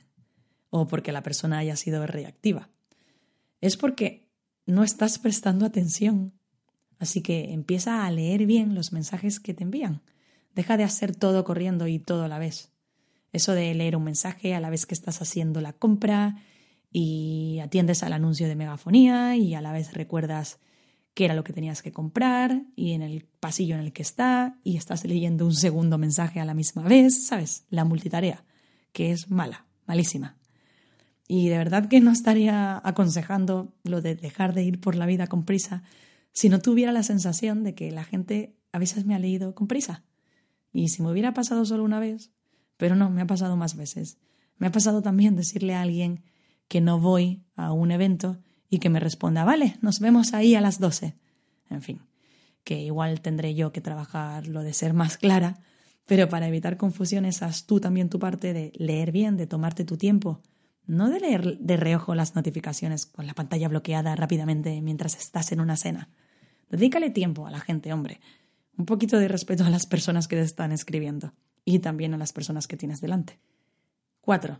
o 0.70 0.88
porque 0.88 1.12
la 1.12 1.24
persona 1.24 1.58
haya 1.58 1.76
sido 1.76 2.08
reactiva. 2.08 2.70
Es 3.60 3.76
porque 3.76 4.30
no 4.66 4.86
estás 4.86 5.20
prestando 5.20 5.66
atención. 5.66 6.32
Así 7.00 7.22
que 7.22 7.52
empieza 7.52 8.06
a 8.06 8.12
leer 8.12 8.46
bien 8.46 8.76
los 8.76 8.94
mensajes 8.94 9.42
que 9.42 9.54
te 9.54 9.64
envían. 9.64 10.02
Deja 10.56 10.78
de 10.78 10.84
hacer 10.84 11.16
todo 11.16 11.44
corriendo 11.44 11.88
y 11.88 12.00
todo 12.00 12.24
a 12.24 12.28
la 12.28 12.40
vez. 12.40 12.72
Eso 13.34 13.54
de 13.54 13.74
leer 13.76 13.98
un 13.98 14.06
mensaje 14.06 14.56
a 14.56 14.62
la 14.62 14.70
vez 14.70 14.86
que 14.86 14.96
estás 14.96 15.22
haciendo 15.22 15.60
la 15.60 15.74
compra 15.74 16.38
y 16.92 17.60
atiendes 17.62 18.04
al 18.04 18.14
anuncio 18.14 18.48
de 18.48 18.56
megafonía 18.56 19.36
y 19.36 19.54
a 19.54 19.62
la 19.62 19.74
vez 19.74 19.94
recuerdas 19.94 20.60
qué 21.14 21.26
era 21.26 21.34
lo 21.34 21.44
que 21.44 21.52
tenías 21.52 21.82
que 21.82 21.92
comprar 21.92 22.64
y 22.76 22.94
en 22.94 23.02
el 23.02 23.26
pasillo 23.40 23.76
en 23.76 23.82
el 23.82 23.92
que 23.92 24.02
está 24.02 24.58
y 24.64 24.78
estás 24.78 25.04
leyendo 25.04 25.46
un 25.46 25.54
segundo 25.54 25.98
mensaje 25.98 26.40
a 26.40 26.46
la 26.46 26.54
misma 26.54 26.84
vez, 26.84 27.28
¿sabes? 27.28 27.66
La 27.70 27.84
multitarea, 27.84 28.46
que 28.94 29.12
es 29.12 29.30
mala, 29.30 29.66
malísima. 29.86 30.38
Y 31.28 31.50
de 31.50 31.58
verdad 31.58 31.90
que 31.90 32.00
no 32.00 32.12
estaría 32.12 32.82
aconsejando 32.84 33.74
lo 33.84 34.02
de 34.02 34.16
dejar 34.16 34.54
de 34.54 34.64
ir 34.64 34.80
por 34.80 34.96
la 34.96 35.06
vida 35.06 35.28
con 35.28 35.44
prisa 35.44 35.84
si 36.32 36.50
no 36.50 36.60
tuviera 36.60 36.92
la 36.92 37.04
sensación 37.04 37.64
de 37.64 37.76
que 37.76 37.92
la 37.92 38.04
gente 38.04 38.56
a 38.72 38.80
veces 38.80 39.06
me 39.06 39.16
ha 39.16 39.20
leído 39.20 39.56
con 39.56 39.68
prisa. 39.68 40.04
Y 40.76 40.90
si 40.90 41.02
me 41.02 41.10
hubiera 41.10 41.34
pasado 41.34 41.64
solo 41.64 41.86
una 41.86 42.02
vez, 42.02 42.32
pero 42.76 42.98
no, 42.98 43.10
me 43.10 43.22
ha 43.22 43.26
pasado 43.28 43.56
más 43.56 43.78
veces. 43.78 44.18
Me 44.58 44.68
ha 44.68 44.72
pasado 44.74 45.02
también 45.02 45.38
decirle 45.38 45.74
a 45.74 45.82
alguien 45.82 46.22
que 46.68 46.82
no 46.82 47.00
voy 47.00 47.46
a 47.56 47.72
un 47.72 47.92
evento 47.92 48.40
y 48.70 48.80
que 48.80 48.90
me 48.90 49.00
responda, 49.00 49.46
vale, 49.46 49.78
nos 49.82 50.02
vemos 50.02 50.34
ahí 50.34 50.54
a 50.54 50.60
las 50.60 50.82
12. 50.82 51.16
En 51.70 51.82
fin, 51.82 52.02
que 52.66 52.82
igual 52.82 53.22
tendré 53.22 53.56
yo 53.56 53.72
que 53.72 53.80
trabajar 53.80 54.48
lo 54.48 54.64
de 54.64 54.74
ser 54.74 54.94
más 54.94 55.18
clara, 55.18 55.62
pero 56.06 56.28
para 56.28 56.50
evitar 56.50 56.76
confusiones, 56.76 57.42
haz 57.42 57.66
tú 57.66 57.80
también 57.80 58.10
tu 58.10 58.20
parte 58.20 58.52
de 58.52 58.74
leer 58.76 59.14
bien, 59.14 59.38
de 59.38 59.48
tomarte 59.48 59.86
tu 59.86 59.96
tiempo, 59.96 60.42
no 60.88 61.10
de 61.10 61.22
leer 61.22 61.58
de 61.58 61.78
reojo 61.78 62.16
las 62.16 62.36
notificaciones 62.36 63.06
con 63.06 63.28
la 63.28 63.34
pantalla 63.34 63.70
bloqueada 63.70 64.14
rápidamente 64.18 64.82
mientras 64.82 65.16
estás 65.16 65.54
en 65.54 65.62
una 65.62 65.78
cena. 65.78 66.10
Dedícale 66.70 67.12
tiempo 67.12 67.48
a 67.48 67.52
la 67.52 67.62
gente, 67.62 67.94
hombre. 67.94 68.20
Un 68.78 68.86
poquito 68.86 69.18
de 69.18 69.28
respeto 69.28 69.64
a 69.64 69.70
las 69.70 69.86
personas 69.86 70.28
que 70.28 70.36
te 70.36 70.42
están 70.42 70.72
escribiendo 70.72 71.34
y 71.64 71.80
también 71.80 72.14
a 72.14 72.18
las 72.18 72.34
personas 72.34 72.68
que 72.68 72.78
tienes 72.78 73.02
delante. 73.02 73.40
4. 74.22 74.60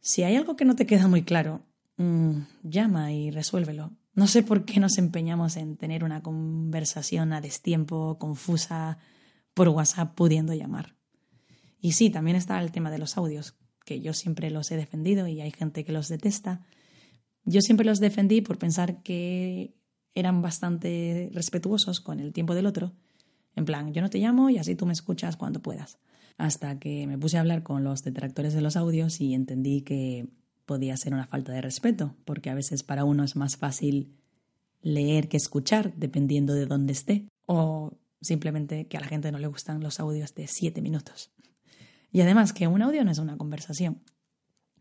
Si 0.00 0.24
hay 0.24 0.36
algo 0.36 0.56
que 0.56 0.64
no 0.64 0.74
te 0.74 0.86
queda 0.86 1.06
muy 1.06 1.22
claro, 1.22 1.64
mm, 1.96 2.38
llama 2.62 3.12
y 3.12 3.30
resuélvelo. 3.30 3.92
No 4.14 4.26
sé 4.26 4.42
por 4.42 4.64
qué 4.64 4.80
nos 4.80 4.98
empeñamos 4.98 5.56
en 5.56 5.76
tener 5.76 6.04
una 6.04 6.22
conversación 6.22 7.32
a 7.32 7.40
destiempo, 7.40 8.18
confusa, 8.18 8.98
por 9.54 9.68
WhatsApp 9.68 10.14
pudiendo 10.14 10.54
llamar. 10.54 10.96
Y 11.80 11.92
sí, 11.92 12.10
también 12.10 12.36
está 12.36 12.60
el 12.60 12.72
tema 12.72 12.90
de 12.90 12.98
los 12.98 13.16
audios, 13.16 13.56
que 13.84 14.00
yo 14.00 14.12
siempre 14.12 14.50
los 14.50 14.70
he 14.70 14.76
defendido 14.76 15.26
y 15.26 15.40
hay 15.40 15.50
gente 15.50 15.84
que 15.84 15.92
los 15.92 16.08
detesta. 16.08 16.62
Yo 17.44 17.60
siempre 17.60 17.86
los 17.86 17.98
defendí 17.98 18.40
por 18.40 18.58
pensar 18.58 19.02
que 19.02 19.74
eran 20.14 20.42
bastante 20.42 21.30
respetuosos 21.32 22.00
con 22.00 22.20
el 22.20 22.32
tiempo 22.32 22.54
del 22.54 22.66
otro. 22.66 22.92
En 23.56 23.64
plan, 23.64 23.92
yo 23.92 24.02
no 24.02 24.10
te 24.10 24.18
llamo 24.18 24.50
y 24.50 24.58
así 24.58 24.74
tú 24.74 24.86
me 24.86 24.92
escuchas 24.92 25.36
cuando 25.36 25.60
puedas 25.60 25.98
hasta 26.38 26.78
que 26.78 27.06
me 27.06 27.18
puse 27.18 27.36
a 27.36 27.40
hablar 27.40 27.62
con 27.62 27.84
los 27.84 28.02
detractores 28.02 28.54
de 28.54 28.62
los 28.62 28.76
audios 28.76 29.20
y 29.20 29.34
entendí 29.34 29.82
que 29.82 30.28
podía 30.66 30.96
ser 30.96 31.14
una 31.14 31.26
falta 31.26 31.52
de 31.52 31.60
respeto, 31.60 32.16
porque 32.24 32.50
a 32.50 32.54
veces 32.54 32.82
para 32.82 33.04
uno 33.04 33.24
es 33.24 33.36
más 33.36 33.56
fácil 33.56 34.14
leer 34.80 35.28
que 35.28 35.36
escuchar, 35.36 35.94
dependiendo 35.96 36.54
de 36.54 36.66
dónde 36.66 36.92
esté, 36.92 37.28
o 37.46 37.92
simplemente 38.20 38.86
que 38.86 38.96
a 38.96 39.00
la 39.00 39.06
gente 39.06 39.30
no 39.32 39.38
le 39.38 39.46
gustan 39.46 39.82
los 39.82 40.00
audios 40.00 40.34
de 40.34 40.46
siete 40.46 40.80
minutos. 40.80 41.30
Y 42.10 42.20
además 42.20 42.52
que 42.52 42.66
un 42.66 42.82
audio 42.82 43.04
no 43.04 43.10
es 43.10 43.18
una 43.18 43.36
conversación. 43.36 44.02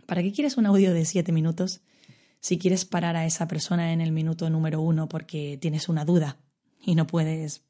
¿Para 0.05 0.21
qué 0.21 0.31
quieres 0.31 0.57
un 0.57 0.65
audio 0.65 0.93
de 0.93 1.05
siete 1.05 1.31
minutos 1.31 1.81
si 2.39 2.57
quieres 2.57 2.86
parar 2.86 3.15
a 3.15 3.25
esa 3.25 3.47
persona 3.47 3.93
en 3.93 4.01
el 4.01 4.12
minuto 4.12 4.49
número 4.49 4.81
uno 4.81 5.07
porque 5.07 5.57
tienes 5.62 5.89
una 5.89 6.05
duda 6.05 6.38
y 6.84 6.95
no 6.95 7.07
puedes 7.07 7.63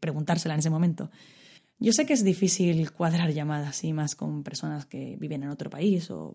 preguntársela 0.00 0.54
en 0.54 0.60
ese 0.60 0.70
momento? 0.70 1.10
Yo 1.78 1.92
sé 1.92 2.06
que 2.06 2.14
es 2.14 2.24
difícil 2.24 2.90
cuadrar 2.92 3.32
llamadas 3.32 3.84
y 3.84 3.92
más 3.92 4.16
con 4.16 4.42
personas 4.42 4.86
que 4.86 5.16
viven 5.18 5.42
en 5.42 5.50
otro 5.50 5.68
país 5.68 6.10
o 6.10 6.34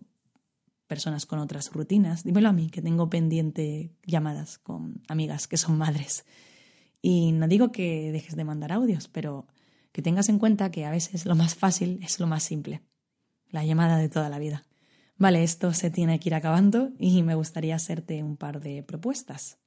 personas 0.86 1.26
con 1.26 1.38
otras 1.38 1.72
rutinas. 1.72 2.22
Dímelo 2.22 2.48
a 2.48 2.52
mí, 2.52 2.70
que 2.70 2.82
tengo 2.82 3.08
pendiente 3.10 3.90
llamadas 4.04 4.58
con 4.58 5.02
amigas 5.08 5.48
que 5.48 5.56
son 5.56 5.78
madres. 5.78 6.24
Y 7.00 7.32
no 7.32 7.48
digo 7.48 7.72
que 7.72 8.12
dejes 8.12 8.36
de 8.36 8.44
mandar 8.44 8.72
audios, 8.72 9.08
pero 9.08 9.46
que 9.90 10.02
tengas 10.02 10.28
en 10.28 10.38
cuenta 10.38 10.70
que 10.70 10.84
a 10.84 10.90
veces 10.90 11.26
lo 11.26 11.34
más 11.34 11.54
fácil 11.54 11.98
es 12.02 12.20
lo 12.20 12.26
más 12.26 12.42
simple. 12.42 12.82
La 13.50 13.64
llamada 13.64 13.96
de 13.96 14.08
toda 14.08 14.28
la 14.28 14.38
vida. 14.38 14.64
Vale, 15.16 15.42
esto 15.42 15.72
se 15.72 15.90
tiene 15.90 16.20
que 16.20 16.28
ir 16.28 16.34
acabando 16.34 16.90
y 16.98 17.22
me 17.22 17.34
gustaría 17.34 17.74
hacerte 17.74 18.22
un 18.22 18.36
par 18.36 18.60
de 18.60 18.82
propuestas. 18.82 19.58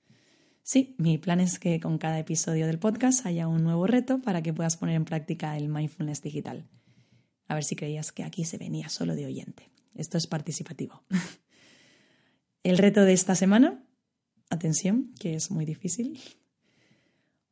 Sí, 0.68 0.96
mi 0.98 1.20
plan 1.20 1.40
es 1.42 1.60
que 1.60 1.80
con 1.80 2.00
cada 2.00 2.18
episodio 2.18 2.66
del 2.66 2.80
podcast 2.80 3.24
haya 3.28 3.48
un 3.48 3.64
nuevo 3.64 3.86
reto 3.86 4.20
para 4.24 4.42
que 4.42 4.52
puedas 4.52 4.78
poner 4.78 4.96
en 4.96 5.06
práctica 5.06 5.56
el 5.58 5.70
mindfulness 5.70 6.24
digital. 6.24 6.68
A 7.48 7.54
ver 7.54 7.64
si 7.64 7.76
creías 7.76 8.12
que 8.12 8.24
aquí 8.24 8.46
se 8.46 8.58
venía 8.58 8.90
solo 8.90 9.14
de 9.14 9.28
oyente. 9.28 9.70
Esto 9.94 10.18
es 10.18 10.26
participativo. 10.26 11.04
El 12.64 12.80
reto 12.80 13.02
de 13.02 13.14
esta 13.14 13.36
semana, 13.36 13.86
atención, 14.50 15.14
que 15.20 15.36
es 15.36 15.52
muy 15.52 15.66
difícil. 15.66 16.20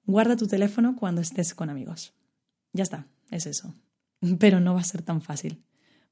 Guarda 0.08 0.36
tu 0.36 0.48
teléfono 0.48 0.96
cuando 0.96 1.22
estés 1.22 1.54
con 1.54 1.70
amigos. 1.70 2.16
Ya 2.72 2.82
está, 2.82 3.06
es 3.30 3.46
eso. 3.46 3.76
Pero 4.40 4.60
no 4.60 4.74
va 4.74 4.82
a 4.82 4.86
ser 4.86 5.04
tan 5.04 5.22
fácil, 5.22 5.64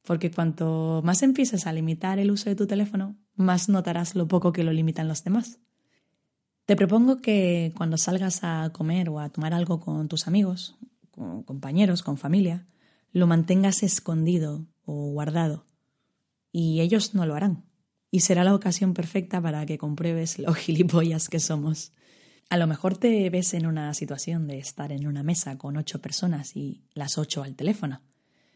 porque 0.04 0.30
cuanto 0.30 1.02
más 1.04 1.24
empieces 1.24 1.66
a 1.66 1.74
limitar 1.74 2.20
el 2.20 2.30
uso 2.30 2.52
de 2.52 2.56
tu 2.56 2.68
teléfono, 2.68 3.18
más 3.34 3.70
notarás 3.70 4.14
lo 4.14 4.28
poco 4.28 4.54
que 4.54 4.64
lo 4.64 4.72
limitan 4.72 5.08
los 5.08 5.24
demás. 5.24 5.60
Te 6.72 6.78
propongo 6.78 7.18
que 7.18 7.74
cuando 7.76 7.98
salgas 7.98 8.46
a 8.46 8.70
comer 8.72 9.10
o 9.10 9.20
a 9.20 9.28
tomar 9.28 9.54
algo 9.54 9.82
con 9.82 10.08
tus 10.08 10.26
amigos, 10.26 10.78
con 11.12 11.44
compañeros, 11.44 12.02
con 12.02 12.18
familia, 12.18 12.66
lo 13.12 13.28
mantengas 13.28 13.84
escondido 13.84 14.66
o 14.86 15.12
guardado. 15.12 15.66
Y 16.54 16.80
ellos 16.80 17.14
no 17.14 17.26
lo 17.26 17.36
harán. 17.36 17.66
Y 18.10 18.22
será 18.22 18.46
la 18.46 18.56
ocasión 18.56 18.94
perfecta 18.94 19.42
para 19.42 19.66
que 19.66 19.78
compruebes 19.78 20.40
lo 20.40 20.54
gilipollas 20.54 21.28
que 21.28 21.42
somos. 21.42 21.92
A 22.50 22.56
lo 22.56 22.68
mejor 22.68 22.96
te 22.96 23.30
ves 23.30 23.54
en 23.54 23.66
una 23.66 23.94
situación 23.94 24.48
de 24.48 24.58
estar 24.58 24.94
en 24.94 25.08
una 25.08 25.24
mesa 25.24 25.58
con 25.58 25.76
ocho 25.76 26.00
personas 26.00 26.56
y 26.56 26.86
las 26.94 27.18
ocho 27.18 27.44
al 27.44 27.58
teléfono. 27.58 28.02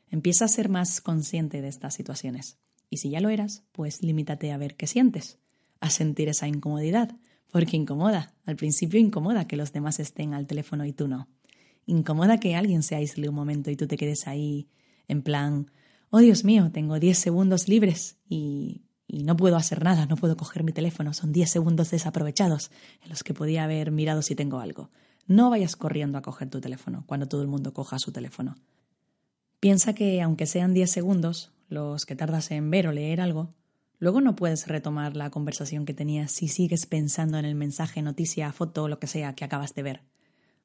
Empieza 0.09 0.45
a 0.45 0.47
ser 0.47 0.69
más 0.69 1.01
consciente 1.01 1.61
de 1.61 1.67
estas 1.67 1.95
situaciones. 1.95 2.59
Y 2.89 2.95
si 2.95 3.09
ya 3.09 3.19
lo 3.19 3.27
eras, 3.27 3.63
pues 3.73 4.01
limítate 4.01 4.53
a 4.53 4.57
ver 4.57 4.77
qué 4.77 4.87
sientes, 4.87 5.37
a 5.81 5.89
sentir 5.89 6.29
esa 6.29 6.47
incomodidad, 6.47 7.17
porque 7.55 7.77
incomoda, 7.77 8.33
al 8.45 8.57
principio 8.57 8.99
incomoda 8.99 9.47
que 9.47 9.55
los 9.55 9.71
demás 9.71 10.01
estén 10.01 10.33
al 10.33 10.45
teléfono 10.45 10.83
y 10.83 10.91
tú 10.91 11.07
no. 11.07 11.29
Incomoda 11.85 12.37
que 12.37 12.53
alguien 12.53 12.83
se 12.83 12.95
aísle 12.95 13.29
un 13.29 13.35
momento 13.35 13.71
y 13.71 13.77
tú 13.77 13.87
te 13.87 13.95
quedes 13.95 14.27
ahí 14.27 14.67
en 15.07 15.21
plan, 15.21 15.71
oh 16.09 16.19
Dios 16.19 16.43
mío, 16.43 16.69
tengo 16.73 16.99
diez 16.99 17.17
segundos 17.17 17.69
libres 17.69 18.17
y, 18.27 18.83
y 19.07 19.23
no 19.23 19.37
puedo 19.37 19.55
hacer 19.55 19.85
nada, 19.85 20.05
no 20.05 20.17
puedo 20.17 20.35
coger 20.35 20.65
mi 20.65 20.73
teléfono, 20.73 21.13
son 21.13 21.31
diez 21.31 21.49
segundos 21.49 21.91
desaprovechados 21.91 22.71
en 23.01 23.07
los 23.07 23.23
que 23.23 23.33
podía 23.33 23.63
haber 23.63 23.89
mirado 23.89 24.21
si 24.21 24.35
tengo 24.35 24.59
algo. 24.59 24.89
No 25.25 25.49
vayas 25.49 25.77
corriendo 25.77 26.17
a 26.17 26.21
coger 26.21 26.49
tu 26.49 26.59
teléfono 26.59 27.05
cuando 27.07 27.29
todo 27.29 27.41
el 27.41 27.47
mundo 27.47 27.73
coja 27.73 27.99
su 27.99 28.11
teléfono. 28.11 28.57
Piensa 29.61 29.95
que 29.95 30.21
aunque 30.21 30.45
sean 30.45 30.73
diez 30.73 30.91
segundos, 30.91 31.53
los 31.69 32.05
que 32.05 32.17
tardas 32.17 32.51
en 32.51 32.69
ver 32.69 32.89
o 32.89 32.91
leer 32.91 33.21
algo, 33.21 33.53
Luego 33.99 34.21
no 34.21 34.35
puedes 34.35 34.67
retomar 34.67 35.15
la 35.15 35.29
conversación 35.29 35.85
que 35.85 35.93
tenías 35.93 36.31
si 36.31 36.47
sigues 36.47 36.85
pensando 36.85 37.37
en 37.37 37.45
el 37.45 37.55
mensaje, 37.55 38.01
noticia, 38.01 38.51
foto 38.51 38.87
lo 38.87 38.99
que 38.99 39.07
sea 39.07 39.33
que 39.33 39.45
acabas 39.45 39.73
de 39.73 39.83
ver. 39.83 40.01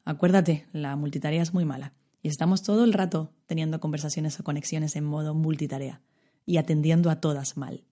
Acuérdate, 0.05 0.67
la 0.73 0.97
multitarea 0.97 1.43
es 1.43 1.55
muy 1.55 1.65
mala 1.65 1.93
y 2.23 2.29
estamos 2.29 2.63
todo 2.63 2.85
el 2.85 2.93
rato 2.93 3.33
teniendo 3.47 3.81
conversaciones 3.81 4.39
o 4.41 4.45
conexiones 4.45 4.97
en 4.97 5.05
modo 5.05 5.35
multitarea 5.35 6.01
y 6.47 6.57
atendiendo 6.57 7.11
a 7.11 7.21
todas 7.21 7.57
mal. 7.57 7.85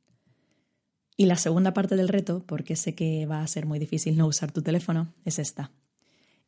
Y 1.17 1.27
la 1.27 1.37
segunda 1.37 1.75
parte 1.75 1.97
del 1.97 2.09
reto, 2.09 2.45
porque 2.47 2.77
sé 2.77 2.95
que 2.95 3.27
va 3.27 3.43
a 3.43 3.47
ser 3.47 3.67
muy 3.67 3.79
difícil 3.79 4.17
no 4.17 4.27
usar 4.27 4.53
tu 4.53 4.63
teléfono, 4.63 5.15
es 5.25 5.39
esta. 5.39 5.73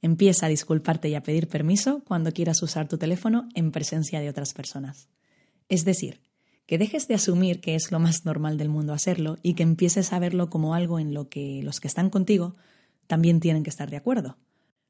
Empieza 0.00 0.46
a 0.46 0.48
disculparte 0.48 1.08
y 1.08 1.14
a 1.14 1.22
pedir 1.22 1.48
permiso 1.48 2.02
cuando 2.04 2.32
quieras 2.32 2.62
usar 2.62 2.88
tu 2.88 2.96
teléfono 2.96 3.48
en 3.54 3.72
presencia 3.72 4.20
de 4.20 4.28
otras 4.28 4.54
personas. 4.54 5.08
Es 5.68 5.84
decir, 5.84 6.20
que 6.70 6.78
dejes 6.78 7.08
de 7.08 7.14
asumir 7.14 7.60
que 7.60 7.74
es 7.74 7.90
lo 7.90 7.98
más 7.98 8.24
normal 8.24 8.56
del 8.56 8.68
mundo 8.68 8.92
hacerlo 8.92 9.38
y 9.42 9.54
que 9.54 9.64
empieces 9.64 10.12
a 10.12 10.20
verlo 10.20 10.50
como 10.50 10.72
algo 10.72 11.00
en 11.00 11.12
lo 11.12 11.28
que 11.28 11.60
los 11.64 11.80
que 11.80 11.88
están 11.88 12.10
contigo 12.10 12.54
también 13.08 13.40
tienen 13.40 13.64
que 13.64 13.70
estar 13.70 13.90
de 13.90 13.96
acuerdo. 13.96 14.38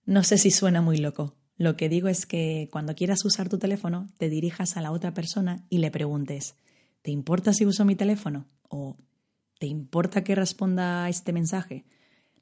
No 0.05 0.23
sé 0.23 0.37
si 0.37 0.51
suena 0.51 0.83
muy 0.83 0.99
loco. 0.99 1.39
Lo 1.57 1.79
que 1.79 1.89
digo 1.89 2.09
es 2.09 2.27
que 2.27 2.69
cuando 2.71 2.95
quieras 2.95 3.25
usar 3.25 3.49
tu 3.49 3.57
teléfono, 3.57 4.11
te 4.19 4.29
dirijas 4.29 4.77
a 4.77 4.83
la 4.83 4.93
otra 4.93 5.15
persona 5.15 5.65
y 5.71 5.79
le 5.79 5.91
preguntes, 5.91 6.55
¿te 7.01 7.13
importa 7.13 7.55
si 7.55 7.65
uso 7.65 7.87
mi 7.87 7.97
teléfono? 7.97 8.47
¿O 8.69 8.99
¿te 9.59 9.67
importa 9.67 10.23
que 10.23 10.35
responda 10.35 11.05
a 11.05 11.09
este 11.09 11.33
mensaje? 11.33 11.87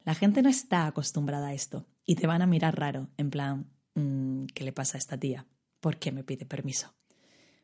La 0.02 0.16
gente 0.16 0.42
no 0.42 0.48
está 0.48 0.84
acostumbrada 0.88 1.46
a 1.46 1.54
esto 1.54 1.86
y 2.04 2.16
te 2.16 2.26
van 2.26 2.42
a 2.42 2.48
mirar 2.48 2.76
raro, 2.76 3.08
en 3.16 3.30
plan, 3.30 3.70
mm, 3.94 4.46
¿qué 4.46 4.64
le 4.64 4.72
pasa 4.72 4.96
a 4.96 4.98
esta 4.98 5.16
tía? 5.16 5.46
¿Por 5.78 5.98
qué 5.98 6.10
me 6.10 6.24
pide 6.24 6.44
permiso? 6.44 6.97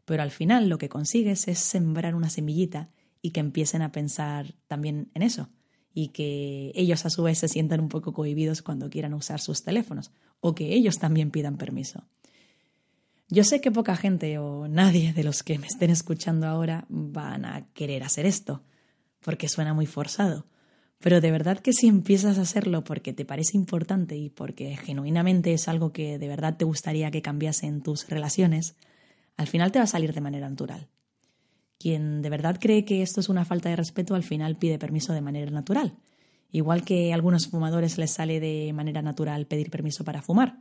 Pero 0.04 0.22
al 0.22 0.30
final 0.30 0.68
lo 0.68 0.78
que 0.78 0.88
consigues 0.88 1.48
es 1.48 1.58
sembrar 1.58 2.14
una 2.14 2.30
semillita 2.30 2.90
y 3.22 3.30
que 3.30 3.40
empiecen 3.40 3.82
a 3.82 3.92
pensar 3.92 4.54
también 4.66 5.10
en 5.14 5.22
eso 5.22 5.48
y 5.94 6.08
que 6.08 6.72
ellos 6.74 7.06
a 7.06 7.10
su 7.10 7.22
vez 7.22 7.38
se 7.38 7.48
sientan 7.48 7.80
un 7.80 7.88
poco 7.88 8.12
cohibidos 8.12 8.62
cuando 8.62 8.90
quieran 8.90 9.14
usar 9.14 9.40
sus 9.40 9.62
teléfonos 9.62 10.10
o 10.40 10.54
que 10.54 10.74
ellos 10.74 10.98
también 10.98 11.30
pidan 11.30 11.56
permiso. 11.56 12.04
Yo 13.30 13.44
sé 13.44 13.60
que 13.60 13.70
poca 13.70 13.96
gente 13.96 14.38
o 14.38 14.68
nadie 14.68 15.12
de 15.12 15.24
los 15.24 15.42
que 15.42 15.58
me 15.58 15.66
estén 15.66 15.90
escuchando 15.90 16.46
ahora 16.46 16.84
van 16.88 17.44
a 17.44 17.66
querer 17.72 18.02
hacer 18.02 18.26
esto, 18.26 18.62
porque 19.20 19.48
suena 19.48 19.72
muy 19.72 19.86
forzado, 19.86 20.46
pero 20.98 21.20
de 21.20 21.30
verdad 21.30 21.58
que 21.60 21.72
si 21.72 21.86
empiezas 21.86 22.38
a 22.38 22.42
hacerlo 22.42 22.84
porque 22.84 23.12
te 23.12 23.24
parece 23.24 23.56
importante 23.56 24.16
y 24.16 24.28
porque 24.28 24.76
genuinamente 24.76 25.54
es 25.54 25.68
algo 25.68 25.92
que 25.92 26.18
de 26.18 26.28
verdad 26.28 26.56
te 26.56 26.64
gustaría 26.64 27.10
que 27.10 27.22
cambiase 27.22 27.66
en 27.66 27.82
tus 27.82 28.08
relaciones, 28.08 28.76
al 29.36 29.46
final 29.46 29.72
te 29.72 29.78
va 29.78 29.84
a 29.84 29.88
salir 29.88 30.12
de 30.12 30.20
manera 30.20 30.48
natural. 30.48 30.88
Quien 31.78 32.22
de 32.22 32.30
verdad 32.30 32.58
cree 32.60 32.84
que 32.84 33.02
esto 33.02 33.20
es 33.20 33.28
una 33.28 33.44
falta 33.44 33.68
de 33.68 33.76
respeto, 33.76 34.14
al 34.14 34.22
final 34.22 34.56
pide 34.56 34.78
permiso 34.78 35.12
de 35.12 35.20
manera 35.20 35.50
natural. 35.50 35.96
Igual 36.50 36.84
que 36.84 37.12
a 37.12 37.14
algunos 37.14 37.48
fumadores 37.48 37.98
les 37.98 38.12
sale 38.12 38.40
de 38.40 38.72
manera 38.72 39.02
natural 39.02 39.46
pedir 39.46 39.70
permiso 39.70 40.04
para 40.04 40.22
fumar. 40.22 40.60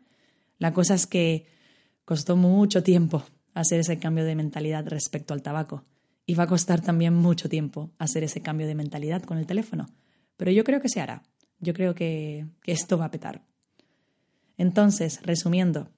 La 0.58 0.74
cosa 0.74 0.96
es 0.96 1.06
que 1.06 1.46
costó 2.04 2.36
mucho 2.36 2.84
tiempo 2.84 3.24
hacer 3.54 3.80
ese 3.80 4.00
cambio 4.00 4.26
de 4.26 4.36
mentalidad 4.36 4.88
respecto 4.88 5.34
al 5.34 5.44
tabaco. 5.44 5.86
Y 6.26 6.36
va 6.36 6.46
a 6.46 6.48
costar 6.48 6.82
también 6.82 7.14
mucho 7.14 7.50
tiempo 7.50 7.92
hacer 8.00 8.24
ese 8.24 8.42
cambio 8.42 8.66
de 8.66 8.76
mentalidad 8.76 9.22
con 9.24 9.38
el 9.38 9.46
teléfono. 9.46 9.88
Pero 10.38 10.52
yo 10.52 10.64
creo 10.64 10.82
que 10.82 10.90
se 10.90 11.00
hará. 11.00 11.22
Yo 11.60 11.74
creo 11.74 11.94
que, 11.94 12.48
que 12.64 12.72
esto 12.72 12.98
va 12.98 13.06
a 13.06 13.12
petar. 13.12 13.46
Entonces, 14.58 15.22
resumiendo, 15.24 15.90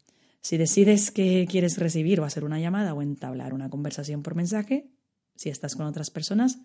si 0.45 0.57
decides 0.57 1.09
que 1.09 1.47
quieres 1.49 1.79
recibir 1.79 2.19
o 2.19 2.23
hacer 2.23 2.43
una 2.43 2.59
llamada 2.59 2.93
o 2.93 3.01
entablar 3.01 3.51
una 3.55 3.71
conversación 3.71 4.21
por 4.21 4.35
mensaje, 4.35 4.91
si 5.35 5.49
estás 5.49 5.75
con 5.75 5.87
otras 5.87 6.11
personas, 6.11 6.59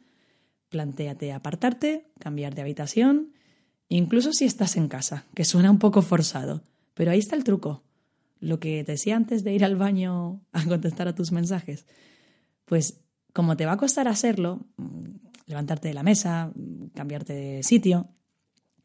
plantéate 0.69 1.33
apartarte, 1.33 2.05
cambiar 2.19 2.55
de 2.55 2.61
habitación, 2.61 3.33
incluso 3.89 4.35
si 4.35 4.45
estás 4.45 4.77
en 4.77 4.89
casa, 4.89 5.25
que 5.35 5.47
suena 5.47 5.71
un 5.71 5.79
poco 5.79 6.03
forzado, 6.03 6.63
pero 6.93 7.11
ahí 7.11 7.21
está 7.21 7.37
el 7.37 7.43
truco. 7.43 7.83
Lo 8.39 8.61
que 8.61 8.85
te 8.85 8.93
decía 8.93 9.17
antes 9.17 9.45
de 9.45 9.55
ir 9.55 9.65
al 9.65 9.77
baño 9.77 10.43
a 10.53 10.63
contestar 10.67 11.09
a 11.09 11.15
tus 11.15 11.33
mensajes, 11.33 11.87
pues 12.67 13.01
como 13.33 13.57
te 13.57 13.65
va 13.65 13.73
a 13.73 13.79
costar 13.79 14.09
hacerlo, 14.09 14.61
levantarte 15.47 15.89
de 15.89 15.95
la 15.95 16.03
mesa, 16.03 16.53
cambiarte 16.95 17.33
de 17.33 17.63
sitio, 17.63 18.11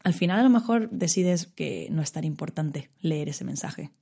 al 0.02 0.14
final 0.14 0.40
a 0.40 0.42
lo 0.42 0.48
mejor 0.48 0.88
decides 0.88 1.44
que 1.48 1.86
no 1.90 2.00
es 2.00 2.12
tan 2.12 2.24
importante 2.24 2.88
leer 3.02 3.28
ese 3.28 3.44
mensaje 3.44 3.92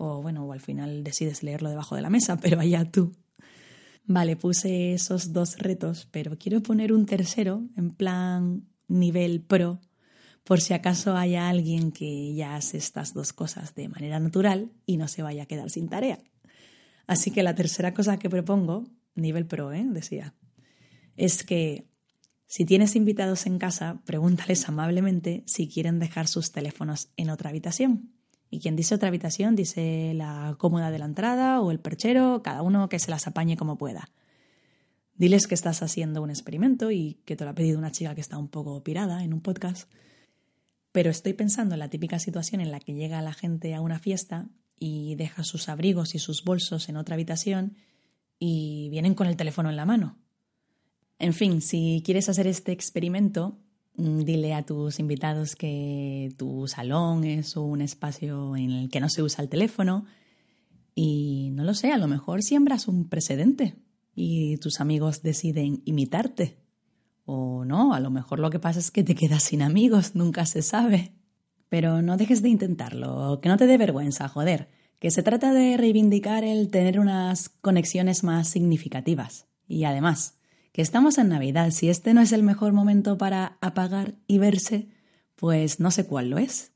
o 0.00 0.22
bueno, 0.22 0.46
o 0.46 0.52
al 0.52 0.60
final 0.60 1.04
decides 1.04 1.42
leerlo 1.42 1.68
debajo 1.68 1.94
de 1.94 2.00
la 2.00 2.08
mesa, 2.08 2.38
pero 2.38 2.58
allá 2.58 2.90
tú. 2.90 3.12
Vale, 4.06 4.34
puse 4.34 4.94
esos 4.94 5.32
dos 5.34 5.58
retos, 5.58 6.08
pero 6.10 6.38
quiero 6.38 6.62
poner 6.62 6.92
un 6.92 7.04
tercero 7.04 7.68
en 7.76 7.90
plan 7.90 8.66
nivel 8.88 9.42
pro, 9.42 9.78
por 10.42 10.62
si 10.62 10.72
acaso 10.72 11.16
haya 11.16 11.48
alguien 11.50 11.92
que 11.92 12.34
ya 12.34 12.56
hace 12.56 12.78
estas 12.78 13.12
dos 13.12 13.34
cosas 13.34 13.74
de 13.74 13.88
manera 13.88 14.18
natural 14.18 14.72
y 14.86 14.96
no 14.96 15.06
se 15.06 15.22
vaya 15.22 15.42
a 15.42 15.46
quedar 15.46 15.68
sin 15.68 15.88
tarea. 15.88 16.18
Así 17.06 17.30
que 17.30 17.42
la 17.42 17.54
tercera 17.54 17.92
cosa 17.92 18.18
que 18.18 18.30
propongo, 18.30 18.84
nivel 19.14 19.46
pro, 19.46 19.72
¿eh? 19.72 19.84
decía, 19.86 20.34
es 21.16 21.44
que 21.44 21.86
si 22.46 22.64
tienes 22.64 22.96
invitados 22.96 23.44
en 23.44 23.58
casa, 23.58 24.00
pregúntales 24.06 24.66
amablemente 24.66 25.44
si 25.46 25.68
quieren 25.68 25.98
dejar 25.98 26.26
sus 26.26 26.52
teléfonos 26.52 27.10
en 27.18 27.28
otra 27.28 27.50
habitación. 27.50 28.19
Y 28.50 28.58
quien 28.58 28.74
dice 28.74 28.96
otra 28.96 29.08
habitación 29.08 29.54
dice 29.54 30.12
la 30.14 30.56
cómoda 30.58 30.90
de 30.90 30.98
la 30.98 31.04
entrada 31.04 31.60
o 31.60 31.70
el 31.70 31.78
perchero, 31.78 32.42
cada 32.42 32.62
uno 32.62 32.88
que 32.88 32.98
se 32.98 33.10
las 33.10 33.28
apañe 33.28 33.56
como 33.56 33.78
pueda. 33.78 34.10
Diles 35.14 35.46
que 35.46 35.54
estás 35.54 35.82
haciendo 35.82 36.20
un 36.22 36.30
experimento 36.30 36.90
y 36.90 37.20
que 37.24 37.36
te 37.36 37.44
lo 37.44 37.50
ha 37.50 37.54
pedido 37.54 37.78
una 37.78 37.92
chica 37.92 38.14
que 38.14 38.20
está 38.20 38.38
un 38.38 38.48
poco 38.48 38.82
pirada 38.82 39.22
en 39.22 39.32
un 39.32 39.40
podcast. 39.40 39.88
Pero 40.92 41.10
estoy 41.10 41.34
pensando 41.34 41.74
en 41.74 41.78
la 41.78 41.90
típica 41.90 42.18
situación 42.18 42.60
en 42.60 42.72
la 42.72 42.80
que 42.80 42.94
llega 42.94 43.22
la 43.22 43.32
gente 43.32 43.74
a 43.74 43.80
una 43.80 44.00
fiesta 44.00 44.48
y 44.78 45.14
deja 45.14 45.44
sus 45.44 45.68
abrigos 45.68 46.14
y 46.16 46.18
sus 46.18 46.42
bolsos 46.42 46.88
en 46.88 46.96
otra 46.96 47.14
habitación 47.14 47.76
y 48.38 48.88
vienen 48.90 49.14
con 49.14 49.28
el 49.28 49.36
teléfono 49.36 49.70
en 49.70 49.76
la 49.76 49.84
mano. 49.84 50.18
En 51.20 51.34
fin, 51.34 51.60
si 51.60 52.02
quieres 52.04 52.28
hacer 52.28 52.46
este 52.46 52.72
experimento, 52.72 53.58
dile 54.00 54.54
a 54.54 54.64
tus 54.64 54.98
invitados 54.98 55.56
que 55.56 56.32
tu 56.36 56.66
salón 56.66 57.24
es 57.24 57.56
un 57.56 57.80
espacio 57.80 58.56
en 58.56 58.70
el 58.70 58.90
que 58.90 59.00
no 59.00 59.08
se 59.08 59.22
usa 59.22 59.42
el 59.42 59.48
teléfono 59.48 60.04
y 60.94 61.50
no 61.52 61.64
lo 61.64 61.74
sé, 61.74 61.92
a 61.92 61.98
lo 61.98 62.08
mejor 62.08 62.42
siembras 62.42 62.88
un 62.88 63.08
precedente 63.08 63.76
y 64.14 64.56
tus 64.58 64.80
amigos 64.80 65.22
deciden 65.22 65.82
imitarte. 65.84 66.58
O 67.24 67.64
no, 67.64 67.94
a 67.94 68.00
lo 68.00 68.10
mejor 68.10 68.40
lo 68.40 68.50
que 68.50 68.58
pasa 68.58 68.80
es 68.80 68.90
que 68.90 69.04
te 69.04 69.14
quedas 69.14 69.44
sin 69.44 69.62
amigos, 69.62 70.14
nunca 70.14 70.46
se 70.46 70.62
sabe. 70.62 71.12
Pero 71.68 72.02
no 72.02 72.16
dejes 72.16 72.42
de 72.42 72.48
intentarlo, 72.48 73.40
que 73.40 73.48
no 73.48 73.56
te 73.56 73.66
dé 73.66 73.78
vergüenza, 73.78 74.28
joder, 74.28 74.68
que 74.98 75.10
se 75.10 75.22
trata 75.22 75.52
de 75.52 75.76
reivindicar 75.76 76.42
el 76.42 76.70
tener 76.70 76.98
unas 76.98 77.48
conexiones 77.48 78.24
más 78.24 78.48
significativas. 78.48 79.46
Y 79.68 79.84
además, 79.84 80.39
que 80.72 80.82
estamos 80.82 81.18
en 81.18 81.28
Navidad, 81.28 81.70
si 81.70 81.88
este 81.88 82.14
no 82.14 82.20
es 82.20 82.32
el 82.32 82.42
mejor 82.42 82.72
momento 82.72 83.18
para 83.18 83.56
apagar 83.60 84.14
y 84.26 84.38
verse, 84.38 84.88
pues 85.36 85.80
no 85.80 85.90
sé 85.90 86.06
cuál 86.06 86.30
lo 86.30 86.38
es. 86.38 86.72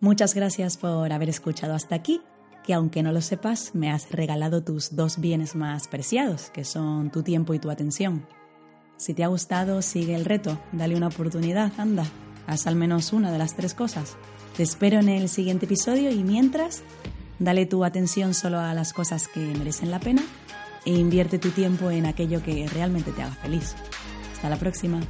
Muchas 0.00 0.34
gracias 0.34 0.76
por 0.76 1.12
haber 1.12 1.28
escuchado 1.28 1.74
hasta 1.74 1.94
aquí, 1.94 2.22
que 2.64 2.72
aunque 2.72 3.02
no 3.02 3.12
lo 3.12 3.20
sepas, 3.20 3.74
me 3.74 3.90
has 3.90 4.10
regalado 4.10 4.62
tus 4.62 4.94
dos 4.94 5.18
bienes 5.18 5.54
más 5.54 5.88
preciados, 5.88 6.50
que 6.50 6.64
son 6.64 7.10
tu 7.10 7.22
tiempo 7.22 7.52
y 7.52 7.58
tu 7.58 7.70
atención. 7.70 8.26
Si 8.96 9.14
te 9.14 9.24
ha 9.24 9.28
gustado, 9.28 9.82
sigue 9.82 10.14
el 10.14 10.24
reto, 10.24 10.58
dale 10.72 10.96
una 10.96 11.08
oportunidad, 11.08 11.72
anda, 11.78 12.04
haz 12.46 12.66
al 12.66 12.76
menos 12.76 13.12
una 13.12 13.30
de 13.32 13.38
las 13.38 13.54
tres 13.54 13.74
cosas. 13.74 14.16
Te 14.56 14.62
espero 14.62 14.98
en 14.98 15.08
el 15.08 15.28
siguiente 15.28 15.66
episodio 15.66 16.10
y 16.10 16.24
mientras, 16.24 16.82
dale 17.38 17.66
tu 17.66 17.84
atención 17.84 18.34
solo 18.34 18.58
a 18.58 18.74
las 18.74 18.92
cosas 18.92 19.28
que 19.28 19.40
merecen 19.40 19.90
la 19.90 20.00
pena 20.00 20.22
e 20.84 20.90
invierte 20.90 21.38
tu 21.38 21.50
tiempo 21.50 21.90
en 21.90 22.06
aquello 22.06 22.42
que 22.42 22.66
realmente 22.68 23.12
te 23.12 23.22
haga 23.22 23.34
feliz. 23.34 23.74
Hasta 24.34 24.48
la 24.48 24.56
próxima. 24.56 25.00